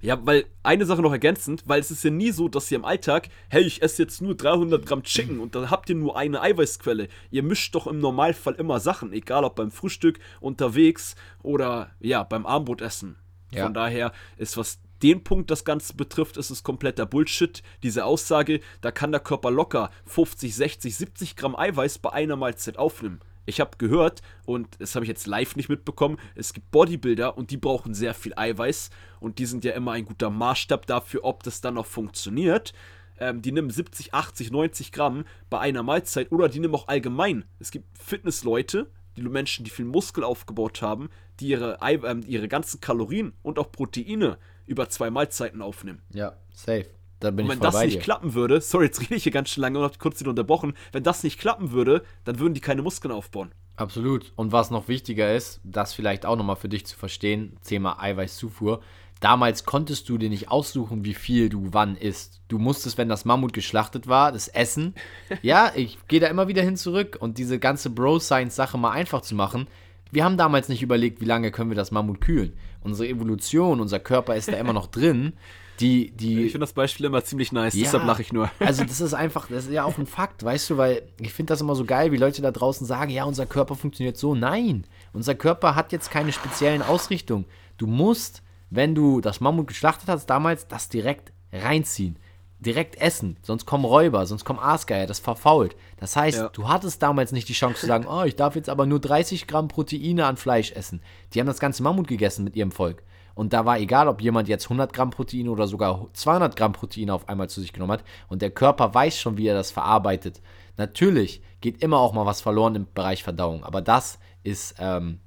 Ja, 0.00 0.24
weil 0.24 0.44
eine 0.62 0.84
Sache 0.84 1.02
noch 1.02 1.10
ergänzend, 1.10 1.64
weil 1.66 1.80
es 1.80 1.90
ist 1.90 2.04
ja 2.04 2.10
nie 2.10 2.30
so, 2.30 2.48
dass 2.48 2.70
ihr 2.70 2.76
im 2.76 2.84
Alltag, 2.84 3.30
hey, 3.48 3.62
ich 3.62 3.82
esse 3.82 4.02
jetzt 4.02 4.22
nur 4.22 4.36
300 4.36 4.86
Gramm 4.86 5.02
Chicken 5.02 5.40
und 5.40 5.54
dann 5.54 5.70
habt 5.70 5.88
ihr 5.88 5.96
nur 5.96 6.16
eine 6.16 6.40
Eiweißquelle. 6.40 7.08
Ihr 7.30 7.42
mischt 7.42 7.74
doch 7.74 7.86
im 7.86 7.98
Normalfall 7.98 8.54
immer 8.54 8.78
Sachen, 8.80 9.12
egal 9.12 9.44
ob 9.44 9.56
beim 9.56 9.70
Frühstück, 9.70 10.20
unterwegs 10.40 11.16
oder 11.42 11.90
ja, 12.00 12.22
beim 12.22 12.46
Armbrotessen. 12.46 13.16
Ja. 13.50 13.64
Von 13.64 13.74
daher 13.74 14.12
ist, 14.36 14.56
was 14.56 14.78
den 15.02 15.24
Punkt 15.24 15.50
das 15.50 15.64
Ganze 15.64 15.94
betrifft, 15.94 16.36
ist 16.36 16.50
es 16.50 16.62
kompletter 16.62 17.06
Bullshit. 17.06 17.62
Diese 17.82 18.04
Aussage, 18.04 18.60
da 18.80 18.90
kann 18.90 19.12
der 19.12 19.20
Körper 19.20 19.50
locker 19.50 19.90
50, 20.06 20.54
60, 20.54 20.96
70 20.96 21.36
Gramm 21.36 21.56
Eiweiß 21.56 21.98
bei 21.98 22.12
einer 22.12 22.36
Mahlzeit 22.36 22.78
aufnehmen. 22.78 23.20
Ich 23.46 23.60
habe 23.60 23.78
gehört, 23.78 24.20
und 24.44 24.68
das 24.78 24.94
habe 24.94 25.06
ich 25.06 25.08
jetzt 25.08 25.26
live 25.26 25.56
nicht 25.56 25.70
mitbekommen, 25.70 26.18
es 26.34 26.52
gibt 26.52 26.70
Bodybuilder 26.70 27.38
und 27.38 27.50
die 27.50 27.56
brauchen 27.56 27.94
sehr 27.94 28.12
viel 28.12 28.34
Eiweiß 28.36 28.90
und 29.20 29.38
die 29.38 29.46
sind 29.46 29.64
ja 29.64 29.72
immer 29.72 29.92
ein 29.92 30.04
guter 30.04 30.28
Maßstab 30.28 30.86
dafür, 30.86 31.24
ob 31.24 31.42
das 31.44 31.62
dann 31.62 31.74
noch 31.74 31.86
funktioniert. 31.86 32.74
Ähm, 33.18 33.40
die 33.40 33.52
nehmen 33.52 33.70
70, 33.70 34.12
80, 34.12 34.50
90 34.50 34.92
Gramm 34.92 35.24
bei 35.48 35.60
einer 35.60 35.82
Mahlzeit 35.82 36.30
oder 36.30 36.50
die 36.50 36.60
nehmen 36.60 36.74
auch 36.74 36.88
allgemein. 36.88 37.44
Es 37.58 37.70
gibt 37.70 37.86
Fitnessleute, 37.98 38.90
die 39.16 39.22
Menschen, 39.22 39.64
die 39.64 39.70
viel 39.70 39.86
Muskel 39.86 40.24
aufgebaut 40.24 40.82
haben, 40.82 41.08
die 41.40 41.48
ihre, 41.48 41.78
äh, 41.80 42.20
ihre 42.26 42.48
ganzen 42.48 42.80
Kalorien 42.80 43.32
und 43.42 43.58
auch 43.58 43.72
Proteine 43.72 44.36
über 44.68 44.88
zwei 44.88 45.10
Mahlzeiten 45.10 45.62
aufnehmen. 45.62 46.00
Ja, 46.12 46.34
safe. 46.52 46.86
Da 47.20 47.32
bin 47.32 47.46
und 47.46 47.50
wenn 47.50 47.60
das 47.60 47.80
nicht 47.80 47.96
dir. 47.96 48.00
klappen 48.00 48.34
würde, 48.34 48.60
sorry, 48.60 48.86
jetzt 48.86 49.00
rede 49.00 49.16
ich 49.16 49.24
hier 49.24 49.32
ganz 49.32 49.50
schön 49.50 49.62
lange 49.62 49.78
und 49.78 49.84
habe 49.84 49.98
kurz 49.98 50.20
wieder 50.20 50.30
unterbrochen, 50.30 50.74
wenn 50.92 51.02
das 51.02 51.24
nicht 51.24 51.40
klappen 51.40 51.72
würde, 51.72 52.02
dann 52.24 52.38
würden 52.38 52.54
die 52.54 52.60
keine 52.60 52.82
Muskeln 52.82 53.12
aufbauen. 53.12 53.52
Absolut. 53.76 54.32
Und 54.36 54.52
was 54.52 54.70
noch 54.70 54.88
wichtiger 54.88 55.34
ist, 55.34 55.60
das 55.62 55.94
vielleicht 55.94 56.26
auch 56.26 56.36
nochmal 56.36 56.56
für 56.56 56.68
dich 56.68 56.84
zu 56.86 56.96
verstehen, 56.96 57.56
Thema 57.64 58.00
Eiweißzufuhr. 58.00 58.80
Damals 59.20 59.64
konntest 59.64 60.08
du 60.08 60.18
dir 60.18 60.28
nicht 60.28 60.50
aussuchen, 60.50 61.04
wie 61.04 61.14
viel 61.14 61.48
du 61.48 61.68
wann 61.72 61.96
isst. 61.96 62.40
Du 62.48 62.58
musstest, 62.58 62.98
wenn 62.98 63.08
das 63.08 63.24
Mammut 63.24 63.52
geschlachtet 63.52 64.06
war, 64.06 64.30
das 64.30 64.48
Essen. 64.48 64.94
ja, 65.42 65.72
ich 65.74 65.98
gehe 66.06 66.20
da 66.20 66.28
immer 66.28 66.48
wieder 66.48 66.62
hin 66.62 66.76
zurück 66.76 67.16
und 67.20 67.38
diese 67.38 67.58
ganze 67.58 67.90
Bro-Science-Sache 67.90 68.78
mal 68.78 68.90
einfach 68.90 69.22
zu 69.22 69.34
machen. 69.34 69.66
Wir 70.10 70.24
haben 70.24 70.36
damals 70.36 70.68
nicht 70.68 70.82
überlegt, 70.82 71.20
wie 71.20 71.26
lange 71.26 71.50
können 71.50 71.70
wir 71.70 71.76
das 71.76 71.90
Mammut 71.90 72.20
kühlen. 72.20 72.54
Unsere 72.80 73.08
Evolution, 73.08 73.80
unser 73.80 73.98
Körper 73.98 74.36
ist 74.36 74.48
da 74.48 74.56
immer 74.56 74.72
noch 74.72 74.86
drin. 74.86 75.34
Die, 75.80 76.10
die, 76.10 76.44
ich 76.44 76.52
finde 76.52 76.64
das 76.64 76.72
Beispiel 76.72 77.06
immer 77.06 77.22
ziemlich 77.22 77.52
nice, 77.52 77.74
ja, 77.74 77.84
deshalb 77.84 78.04
lache 78.04 78.22
ich 78.22 78.32
nur. 78.32 78.50
Also 78.58 78.84
das 78.84 79.00
ist 79.00 79.14
einfach, 79.14 79.46
das 79.48 79.66
ist 79.66 79.72
ja 79.72 79.84
auch 79.84 79.96
ein 79.96 80.06
Fakt, 80.06 80.42
weißt 80.42 80.70
du, 80.70 80.76
weil 80.76 81.02
ich 81.20 81.32
finde 81.32 81.52
das 81.52 81.60
immer 81.60 81.76
so 81.76 81.84
geil, 81.84 82.10
wie 82.10 82.16
Leute 82.16 82.42
da 82.42 82.50
draußen 82.50 82.84
sagen, 82.84 83.12
ja, 83.12 83.24
unser 83.24 83.46
Körper 83.46 83.76
funktioniert 83.76 84.16
so. 84.16 84.34
Nein, 84.34 84.84
unser 85.12 85.36
Körper 85.36 85.76
hat 85.76 85.92
jetzt 85.92 86.10
keine 86.10 86.32
speziellen 86.32 86.82
Ausrichtungen. 86.82 87.44
Du 87.76 87.86
musst, 87.86 88.42
wenn 88.70 88.96
du 88.96 89.20
das 89.20 89.40
Mammut 89.40 89.68
geschlachtet 89.68 90.08
hast 90.08 90.26
damals, 90.26 90.66
das 90.66 90.88
direkt 90.88 91.32
reinziehen. 91.52 92.18
Direkt 92.60 93.00
essen, 93.00 93.36
sonst 93.42 93.66
kommen 93.66 93.84
Räuber, 93.84 94.26
sonst 94.26 94.44
kommen 94.44 94.58
Aasgeier, 94.58 95.06
das 95.06 95.20
verfault. 95.20 95.76
Das 95.98 96.16
heißt, 96.16 96.38
ja. 96.38 96.48
du 96.48 96.68
hattest 96.68 97.00
damals 97.02 97.30
nicht 97.30 97.48
die 97.48 97.52
Chance 97.52 97.80
zu 97.80 97.86
sagen, 97.86 98.06
oh, 98.08 98.24
ich 98.24 98.34
darf 98.34 98.56
jetzt 98.56 98.68
aber 98.68 98.84
nur 98.84 98.98
30 98.98 99.46
Gramm 99.46 99.68
Proteine 99.68 100.26
an 100.26 100.36
Fleisch 100.36 100.72
essen. 100.72 101.00
Die 101.32 101.40
haben 101.40 101.46
das 101.46 101.60
ganze 101.60 101.84
Mammut 101.84 102.08
gegessen 102.08 102.42
mit 102.42 102.56
ihrem 102.56 102.72
Volk. 102.72 103.04
Und 103.36 103.52
da 103.52 103.64
war 103.64 103.78
egal, 103.78 104.08
ob 104.08 104.20
jemand 104.20 104.48
jetzt 104.48 104.64
100 104.64 104.92
Gramm 104.92 105.10
Protein 105.10 105.48
oder 105.48 105.68
sogar 105.68 106.08
200 106.12 106.56
Gramm 106.56 106.72
Protein 106.72 107.10
auf 107.10 107.28
einmal 107.28 107.48
zu 107.48 107.60
sich 107.60 107.72
genommen 107.72 107.92
hat. 107.92 108.04
Und 108.26 108.42
der 108.42 108.50
Körper 108.50 108.92
weiß 108.92 109.16
schon, 109.16 109.36
wie 109.36 109.46
er 109.46 109.54
das 109.54 109.70
verarbeitet. 109.70 110.42
Natürlich 110.76 111.40
geht 111.60 111.80
immer 111.80 111.98
auch 112.00 112.12
mal 112.12 112.26
was 112.26 112.40
verloren 112.40 112.74
im 112.74 112.88
Bereich 112.92 113.22
Verdauung. 113.22 113.62
Aber 113.62 113.80
das 113.80 114.18
ist 114.42 114.74
ähm, 114.80 115.20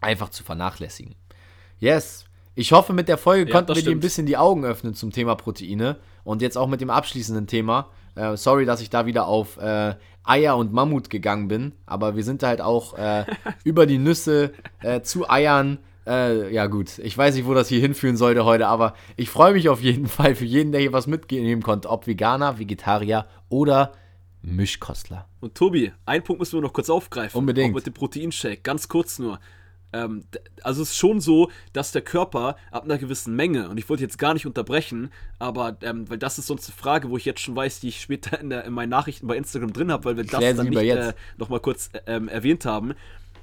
einfach 0.00 0.28
zu 0.28 0.44
vernachlässigen. 0.44 1.16
Yes. 1.80 2.26
Ich 2.54 2.72
hoffe, 2.72 2.92
mit 2.92 3.08
der 3.08 3.18
Folge 3.18 3.48
ja, 3.50 3.56
konnten 3.56 3.74
wir 3.74 3.82
dir 3.82 3.90
ein 3.90 4.00
bisschen 4.00 4.26
die 4.26 4.36
Augen 4.36 4.64
öffnen 4.64 4.94
zum 4.94 5.12
Thema 5.12 5.34
Proteine. 5.34 5.96
Und 6.24 6.42
jetzt 6.42 6.58
auch 6.58 6.68
mit 6.68 6.80
dem 6.80 6.90
abschließenden 6.90 7.46
Thema. 7.46 7.88
Äh, 8.14 8.36
sorry, 8.36 8.66
dass 8.66 8.80
ich 8.80 8.90
da 8.90 9.06
wieder 9.06 9.26
auf 9.26 9.56
äh, 9.56 9.94
Eier 10.24 10.56
und 10.56 10.72
Mammut 10.72 11.10
gegangen 11.10 11.48
bin. 11.48 11.72
Aber 11.86 12.16
wir 12.16 12.24
sind 12.24 12.42
halt 12.42 12.60
auch 12.60 12.98
äh, 12.98 13.24
über 13.64 13.86
die 13.86 13.98
Nüsse 13.98 14.52
äh, 14.82 15.00
zu 15.00 15.30
Eiern 15.30 15.78
äh, 16.06 16.52
ja, 16.52 16.66
gut. 16.66 16.98
Ich 16.98 17.16
weiß 17.16 17.34
nicht, 17.34 17.46
wo 17.46 17.54
das 17.54 17.68
hier 17.68 17.80
hinführen 17.80 18.16
sollte 18.16 18.44
heute, 18.44 18.66
aber 18.66 18.94
ich 19.16 19.30
freue 19.30 19.52
mich 19.52 19.68
auf 19.68 19.80
jeden 19.80 20.06
Fall 20.08 20.34
für 20.34 20.44
jeden, 20.44 20.72
der 20.72 20.80
hier 20.80 20.92
was 20.92 21.06
mitnehmen 21.06 21.62
konnte. 21.62 21.88
Ob 21.88 22.06
Veganer, 22.06 22.58
Vegetarier 22.58 23.26
oder 23.48 23.92
Mischkostler. 24.42 25.28
Und 25.40 25.54
Tobi, 25.54 25.92
einen 26.06 26.24
Punkt 26.24 26.40
müssen 26.40 26.54
wir 26.54 26.62
noch 26.62 26.72
kurz 26.72 26.90
aufgreifen. 26.90 27.38
Unbedingt. 27.38 27.72
Auch 27.72 27.76
mit 27.76 27.86
dem 27.86 27.94
Proteinshake. 27.94 28.62
Ganz 28.62 28.88
kurz 28.88 29.18
nur. 29.18 29.38
Ähm, 29.92 30.24
also 30.62 30.82
es 30.82 30.90
ist 30.90 30.96
schon 30.96 31.20
so, 31.20 31.50
dass 31.72 31.92
der 31.92 32.02
Körper 32.02 32.56
ab 32.70 32.84
einer 32.84 32.98
gewissen 32.98 33.34
Menge, 33.34 33.68
und 33.68 33.78
ich 33.78 33.88
wollte 33.88 34.02
jetzt 34.02 34.18
gar 34.18 34.34
nicht 34.34 34.46
unterbrechen, 34.46 35.10
aber 35.38 35.76
ähm, 35.82 36.08
weil 36.08 36.18
das 36.18 36.38
ist 36.38 36.46
sonst 36.46 36.68
eine 36.68 36.76
Frage, 36.76 37.10
wo 37.10 37.16
ich 37.16 37.24
jetzt 37.24 37.40
schon 37.40 37.56
weiß, 37.56 37.80
die 37.80 37.88
ich 37.88 38.00
später 38.00 38.40
in, 38.40 38.50
der, 38.50 38.64
in 38.64 38.72
meinen 38.72 38.90
Nachrichten 38.90 39.26
bei 39.26 39.36
Instagram 39.36 39.72
drin 39.72 39.92
habe, 39.92 40.04
weil 40.04 40.16
wir 40.16 40.24
das 40.24 40.56
dann 40.56 40.68
nicht 40.68 40.78
äh, 40.78 41.12
nochmal 41.38 41.60
kurz 41.60 41.90
äh, 42.06 42.26
erwähnt 42.26 42.64
haben 42.64 42.94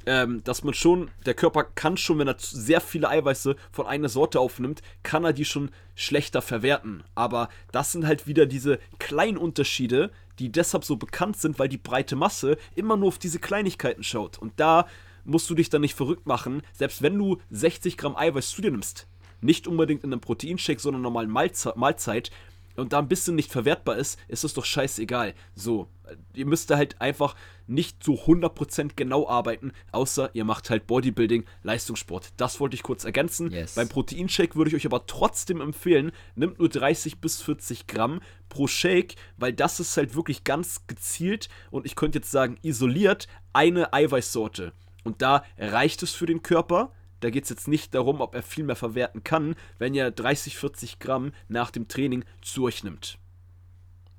ähm, 0.08 0.42
dass 0.46 0.64
man 0.64 0.74
schon, 0.74 1.12
der 1.26 1.34
Körper 1.34 1.66
kann 1.66 1.98
schon, 1.98 2.18
wenn 2.18 2.30
er 2.30 2.38
sehr 2.40 2.80
viele 2.80 3.10
Eiweiße 3.10 3.58
von 3.72 3.86
einer 3.86 4.08
Sorte 4.08 4.40
aufnimmt, 4.40 4.82
kann 5.04 5.26
er 5.26 5.34
die 5.34 5.44
schon 5.44 5.70
schlechter 5.96 6.42
verwerten. 6.42 7.04
Aber 7.14 7.50
das 7.74 7.92
sind 7.92 8.08
halt 8.08 8.26
wieder 8.26 8.46
diese 8.46 8.80
kleinen 9.00 9.38
Unterschiede, 9.38 10.10
die 10.40 10.50
deshalb 10.50 10.86
so 10.86 10.96
bekannt 10.96 11.38
sind, 11.38 11.60
weil 11.60 11.68
die 11.68 11.78
breite 11.78 12.16
Masse 12.16 12.58
immer 12.74 12.96
nur 12.96 13.10
auf 13.10 13.20
diese 13.20 13.40
Kleinigkeiten 13.40 14.04
schaut. 14.04 14.38
Und 14.38 14.54
da 14.56 14.88
musst 15.28 15.50
du 15.50 15.56
dich 15.56 15.70
dann 15.70 15.82
nicht 15.82 15.96
verrückt 15.96 16.26
machen, 16.26 16.62
selbst 16.74 17.02
wenn 17.02 17.18
du 17.18 17.38
60 17.52 17.98
Gramm 17.98 18.16
Eiweiß 18.16 18.50
zu 18.50 18.62
dir 18.62 18.72
nimmst. 18.72 19.08
Nicht 19.42 19.68
unbedingt 19.68 20.04
in 20.04 20.12
einem 20.12 20.22
Proteinshake, 20.22 20.80
sondern 20.80 21.04
normalen 21.04 21.30
Mahlzeit, 21.30 22.32
und 22.78 22.94
da 22.94 23.00
ein 23.00 23.08
bisschen 23.08 23.36
nicht 23.36 23.52
verwertbar 23.52 23.98
ist, 23.98 24.20
ist 24.28 24.44
es 24.44 24.54
doch 24.54 24.64
scheißegal. 24.64 25.34
So, 25.56 25.88
ihr 26.34 26.46
müsst 26.46 26.70
da 26.70 26.78
halt 26.78 27.02
einfach 27.02 27.36
nicht 27.66 28.04
so 28.04 28.14
100% 28.14 28.92
genau 28.96 29.28
arbeiten, 29.28 29.74
außer 29.92 30.30
ihr 30.34 30.46
macht 30.46 30.70
halt 30.70 30.88
Bodybuilding, 30.88 31.44
Leistungssport. 31.64 32.30
Das 32.38 32.60
wollte 32.60 32.76
ich 32.76 32.84
kurz 32.84 33.04
ergänzen. 33.04 33.52
Yes. 33.52 33.76
Beim 33.76 33.90
Proteinshake 33.90 34.56
würde 34.56 34.70
ich 34.70 34.76
euch 34.76 34.86
aber 34.86 35.06
trotzdem 35.08 35.60
empfehlen, 35.60 36.12
nimmt 36.36 36.60
nur 36.60 36.70
30 36.70 37.20
bis 37.20 37.42
40 37.42 37.88
Gramm 37.88 38.22
pro 38.48 38.68
Shake, 38.68 39.16
weil 39.38 39.54
das 39.54 39.80
ist 39.80 39.98
halt 39.98 40.16
wirklich 40.16 40.44
ganz 40.44 40.86
gezielt 40.88 41.50
und 41.72 41.86
ich 41.86 41.96
könnte 41.96 42.20
jetzt 42.20 42.32
sagen 42.32 42.58
isoliert 42.62 43.28
eine 43.54 43.92
Eiweißsorte. 43.92 44.72
Und 45.08 45.22
da 45.22 45.46
reicht 45.58 46.04
es 46.04 46.12
für 46.12 46.26
den 46.26 46.44
Körper. 46.44 46.92
Da 47.22 47.30
geht 47.30 47.46
es 47.46 47.50
jetzt 47.50 47.70
nicht 47.70 47.96
darum, 47.96 48.20
ob 48.20 48.36
er 48.36 48.44
viel 48.44 48.66
mehr 48.66 48.76
verwerten 48.76 49.24
kann, 49.24 49.56
wenn 49.80 49.96
er 49.96 50.12
30, 50.12 50.58
40 50.58 51.00
Gramm 51.00 51.32
nach 51.48 51.72
dem 51.72 51.88
Training 51.88 52.26
zu 52.42 52.66
euch 52.66 52.84
nimmt. 52.84 53.18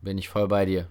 Bin 0.01 0.17
ich 0.17 0.31
voll 0.31 0.49
bei 0.49 0.65
dir. 0.65 0.89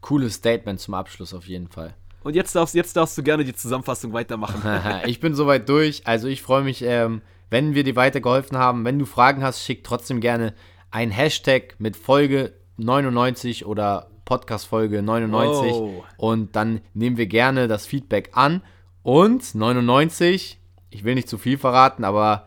Cooles 0.00 0.36
Statement 0.36 0.80
zum 0.80 0.94
Abschluss 0.94 1.34
auf 1.34 1.46
jeden 1.46 1.68
Fall. 1.68 1.94
Und 2.22 2.34
jetzt 2.34 2.56
darfst, 2.56 2.74
jetzt 2.74 2.96
darfst 2.96 3.18
du 3.18 3.22
gerne 3.22 3.44
die 3.44 3.54
Zusammenfassung 3.54 4.14
weitermachen. 4.14 4.62
ich 5.04 5.20
bin 5.20 5.34
soweit 5.34 5.68
durch. 5.68 6.06
Also 6.06 6.26
ich 6.26 6.40
freue 6.40 6.62
mich, 6.62 6.80
ähm, 6.80 7.20
wenn 7.50 7.74
wir 7.74 7.84
dir 7.84 7.96
weitergeholfen 7.96 8.56
haben. 8.56 8.86
Wenn 8.86 8.98
du 8.98 9.04
Fragen 9.04 9.42
hast, 9.42 9.62
schick 9.62 9.84
trotzdem 9.84 10.20
gerne 10.20 10.54
ein 10.90 11.10
Hashtag 11.10 11.74
mit 11.78 11.94
Folge 11.94 12.54
99 12.78 13.66
oder 13.66 14.10
Podcast 14.24 14.66
Folge 14.66 15.02
99 15.02 15.72
oh. 15.72 16.04
und 16.16 16.56
dann 16.56 16.80
nehmen 16.94 17.18
wir 17.18 17.26
gerne 17.26 17.68
das 17.68 17.84
Feedback 17.84 18.30
an. 18.32 18.62
Und 19.02 19.54
99, 19.54 20.58
ich 20.90 21.04
will 21.04 21.14
nicht 21.14 21.28
zu 21.28 21.38
viel 21.38 21.58
verraten, 21.58 22.04
aber 22.04 22.46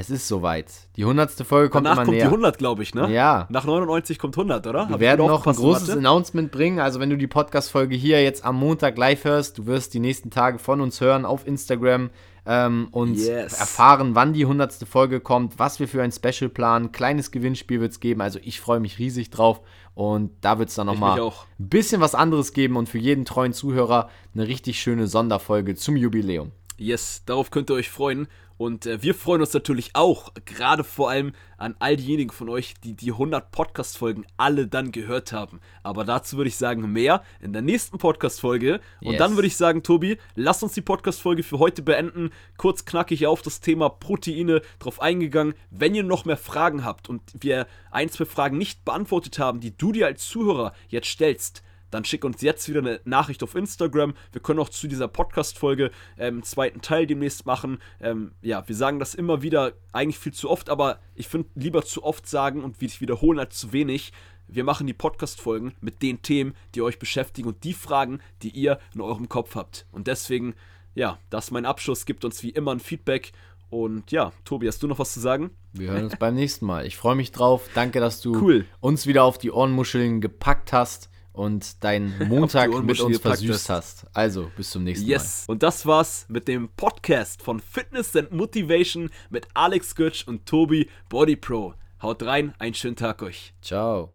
es 0.00 0.10
ist 0.10 0.28
soweit. 0.28 0.66
Die 0.94 1.02
100. 1.02 1.32
Folge 1.44 1.70
kommt 1.70 1.86
Danach 1.86 1.96
immer 1.96 2.04
kommt 2.04 2.16
näher. 2.16 2.26
die 2.26 2.30
100, 2.30 2.56
glaube 2.56 2.84
ich, 2.84 2.94
ne? 2.94 3.12
Ja. 3.12 3.48
Nach 3.50 3.64
99 3.64 4.18
kommt 4.20 4.36
100, 4.36 4.64
oder? 4.68 4.86
Wir 4.86 4.92
Hab 4.92 5.00
werden 5.00 5.26
noch 5.26 5.44
ein 5.44 5.56
großes 5.56 5.88
hatte? 5.88 5.98
Announcement 5.98 6.52
bringen. 6.52 6.78
Also, 6.78 7.00
wenn 7.00 7.10
du 7.10 7.16
die 7.16 7.26
Podcast-Folge 7.26 7.96
hier 7.96 8.22
jetzt 8.22 8.44
am 8.44 8.56
Montag 8.56 8.96
live 8.96 9.24
hörst, 9.24 9.58
du 9.58 9.66
wirst 9.66 9.94
die 9.94 9.98
nächsten 9.98 10.30
Tage 10.30 10.60
von 10.60 10.80
uns 10.80 11.00
hören 11.00 11.24
auf 11.24 11.44
Instagram 11.48 12.10
ähm, 12.46 12.86
und 12.92 13.16
yes. 13.16 13.58
erfahren, 13.58 14.14
wann 14.14 14.32
die 14.32 14.42
100. 14.42 14.86
Folge 14.88 15.18
kommt, 15.18 15.58
was 15.58 15.80
wir 15.80 15.88
für 15.88 16.00
ein 16.00 16.12
Special 16.12 16.48
planen. 16.48 16.92
Kleines 16.92 17.32
Gewinnspiel 17.32 17.80
wird 17.80 17.90
es 17.90 17.98
geben. 17.98 18.20
Also, 18.20 18.38
ich 18.40 18.60
freue 18.60 18.78
mich 18.78 19.00
riesig 19.00 19.30
drauf. 19.30 19.62
Und 19.98 20.30
da 20.42 20.60
wird 20.60 20.68
es 20.68 20.76
dann 20.76 20.86
nochmal 20.86 21.20
ein 21.20 21.32
bisschen 21.58 22.00
was 22.00 22.14
anderes 22.14 22.52
geben 22.52 22.76
und 22.76 22.88
für 22.88 22.98
jeden 22.98 23.24
treuen 23.24 23.52
Zuhörer 23.52 24.08
eine 24.32 24.46
richtig 24.46 24.78
schöne 24.78 25.08
Sonderfolge 25.08 25.74
zum 25.74 25.96
Jubiläum. 25.96 26.52
Yes, 26.76 27.22
darauf 27.26 27.50
könnt 27.50 27.68
ihr 27.68 27.74
euch 27.74 27.90
freuen. 27.90 28.28
Und 28.58 28.86
äh, 28.86 29.02
wir 29.02 29.14
freuen 29.14 29.40
uns 29.40 29.54
natürlich 29.54 29.90
auch, 29.94 30.34
gerade 30.44 30.84
vor 30.84 31.08
allem 31.08 31.32
an 31.56 31.76
all 31.78 31.96
diejenigen 31.96 32.30
von 32.30 32.48
euch, 32.48 32.74
die 32.82 32.94
die 32.94 33.12
100 33.12 33.50
Podcast-Folgen 33.52 34.26
alle 34.36 34.66
dann 34.66 34.92
gehört 34.92 35.32
haben. 35.32 35.60
Aber 35.82 36.04
dazu 36.04 36.36
würde 36.36 36.48
ich 36.48 36.56
sagen, 36.56 36.92
mehr 36.92 37.22
in 37.40 37.52
der 37.52 37.62
nächsten 37.62 37.98
Podcast-Folge. 37.98 38.80
Und 39.00 39.12
yes. 39.12 39.18
dann 39.18 39.36
würde 39.36 39.46
ich 39.46 39.56
sagen, 39.56 39.84
Tobi, 39.84 40.18
lass 40.34 40.62
uns 40.62 40.72
die 40.72 40.82
Podcast-Folge 40.82 41.44
für 41.44 41.60
heute 41.60 41.82
beenden. 41.82 42.30
Kurz 42.56 42.84
knackig 42.84 43.26
auf 43.26 43.42
das 43.42 43.60
Thema 43.60 43.88
Proteine 43.88 44.60
drauf 44.80 45.00
eingegangen. 45.00 45.54
Wenn 45.70 45.94
ihr 45.94 46.02
noch 46.02 46.24
mehr 46.24 46.36
Fragen 46.36 46.84
habt 46.84 47.08
und 47.08 47.22
wir 47.40 47.68
ein, 47.92 48.10
zwei 48.10 48.24
Fragen 48.24 48.58
nicht 48.58 48.84
beantwortet 48.84 49.38
haben, 49.38 49.60
die 49.60 49.76
du 49.76 49.92
dir 49.92 50.06
als 50.06 50.26
Zuhörer 50.26 50.72
jetzt 50.88 51.08
stellst, 51.08 51.62
dann 51.90 52.04
schick 52.04 52.24
uns 52.24 52.42
jetzt 52.42 52.68
wieder 52.68 52.80
eine 52.80 53.00
Nachricht 53.04 53.42
auf 53.42 53.54
Instagram. 53.54 54.14
Wir 54.32 54.42
können 54.42 54.58
auch 54.60 54.68
zu 54.68 54.88
dieser 54.88 55.08
Podcast-Folge 55.08 55.90
ähm, 56.18 56.34
einen 56.34 56.42
zweiten 56.42 56.80
Teil 56.80 57.06
demnächst 57.06 57.46
machen. 57.46 57.78
Ähm, 58.00 58.32
ja, 58.42 58.66
wir 58.66 58.74
sagen 58.74 58.98
das 58.98 59.14
immer 59.14 59.42
wieder, 59.42 59.72
eigentlich 59.92 60.18
viel 60.18 60.32
zu 60.32 60.50
oft, 60.50 60.70
aber 60.70 60.98
ich 61.14 61.28
finde 61.28 61.48
lieber 61.54 61.82
zu 61.84 62.04
oft 62.04 62.26
sagen 62.26 62.62
und 62.62 62.80
wiederholen 62.80 63.38
als 63.38 63.56
zu 63.56 63.72
wenig. 63.72 64.12
Wir 64.46 64.64
machen 64.64 64.86
die 64.86 64.94
Podcast-Folgen 64.94 65.74
mit 65.80 66.02
den 66.02 66.22
Themen, 66.22 66.54
die 66.74 66.82
euch 66.82 66.98
beschäftigen 66.98 67.48
und 67.48 67.64
die 67.64 67.74
Fragen, 67.74 68.20
die 68.42 68.50
ihr 68.50 68.78
in 68.94 69.00
eurem 69.00 69.28
Kopf 69.28 69.54
habt. 69.54 69.86
Und 69.92 70.06
deswegen, 70.06 70.54
ja, 70.94 71.18
das 71.28 71.46
ist 71.46 71.50
mein 71.50 71.66
Abschluss. 71.66 72.06
Gibt 72.06 72.24
uns 72.24 72.42
wie 72.42 72.50
immer 72.50 72.72
ein 72.72 72.80
Feedback. 72.80 73.32
Und 73.68 74.10
ja, 74.10 74.32
Tobi, 74.46 74.66
hast 74.66 74.82
du 74.82 74.86
noch 74.86 74.98
was 74.98 75.12
zu 75.12 75.20
sagen? 75.20 75.50
Wir 75.74 75.90
hören 75.90 76.04
uns 76.04 76.16
beim 76.16 76.34
nächsten 76.34 76.64
Mal. 76.64 76.86
Ich 76.86 76.96
freue 76.96 77.14
mich 77.14 77.30
drauf. 77.30 77.68
Danke, 77.74 78.00
dass 78.00 78.22
du 78.22 78.40
cool. 78.40 78.64
uns 78.80 79.06
wieder 79.06 79.24
auf 79.24 79.36
die 79.36 79.50
Ohrenmuscheln 79.50 80.22
gepackt 80.22 80.72
hast 80.72 81.10
und 81.38 81.82
deinen 81.84 82.14
Montag 82.28 82.70
mit 82.82 83.00
uns 83.00 83.18
versüßt 83.18 83.70
hast. 83.70 84.06
Also, 84.12 84.50
bis 84.56 84.70
zum 84.70 84.84
nächsten 84.84 85.06
yes. 85.06 85.22
Mal. 85.22 85.24
Yes, 85.24 85.44
und 85.48 85.62
das 85.62 85.86
war's 85.86 86.26
mit 86.28 86.48
dem 86.48 86.68
Podcast 86.76 87.42
von 87.42 87.60
Fitness 87.60 88.14
and 88.16 88.32
Motivation 88.32 89.10
mit 89.30 89.46
Alex 89.54 89.94
Götsch 89.94 90.26
und 90.26 90.44
Tobi 90.46 90.88
Body 91.08 91.36
Pro. 91.36 91.74
Haut 92.02 92.22
rein, 92.22 92.54
einen 92.58 92.74
schönen 92.74 92.96
Tag 92.96 93.22
euch. 93.22 93.54
Ciao. 93.62 94.06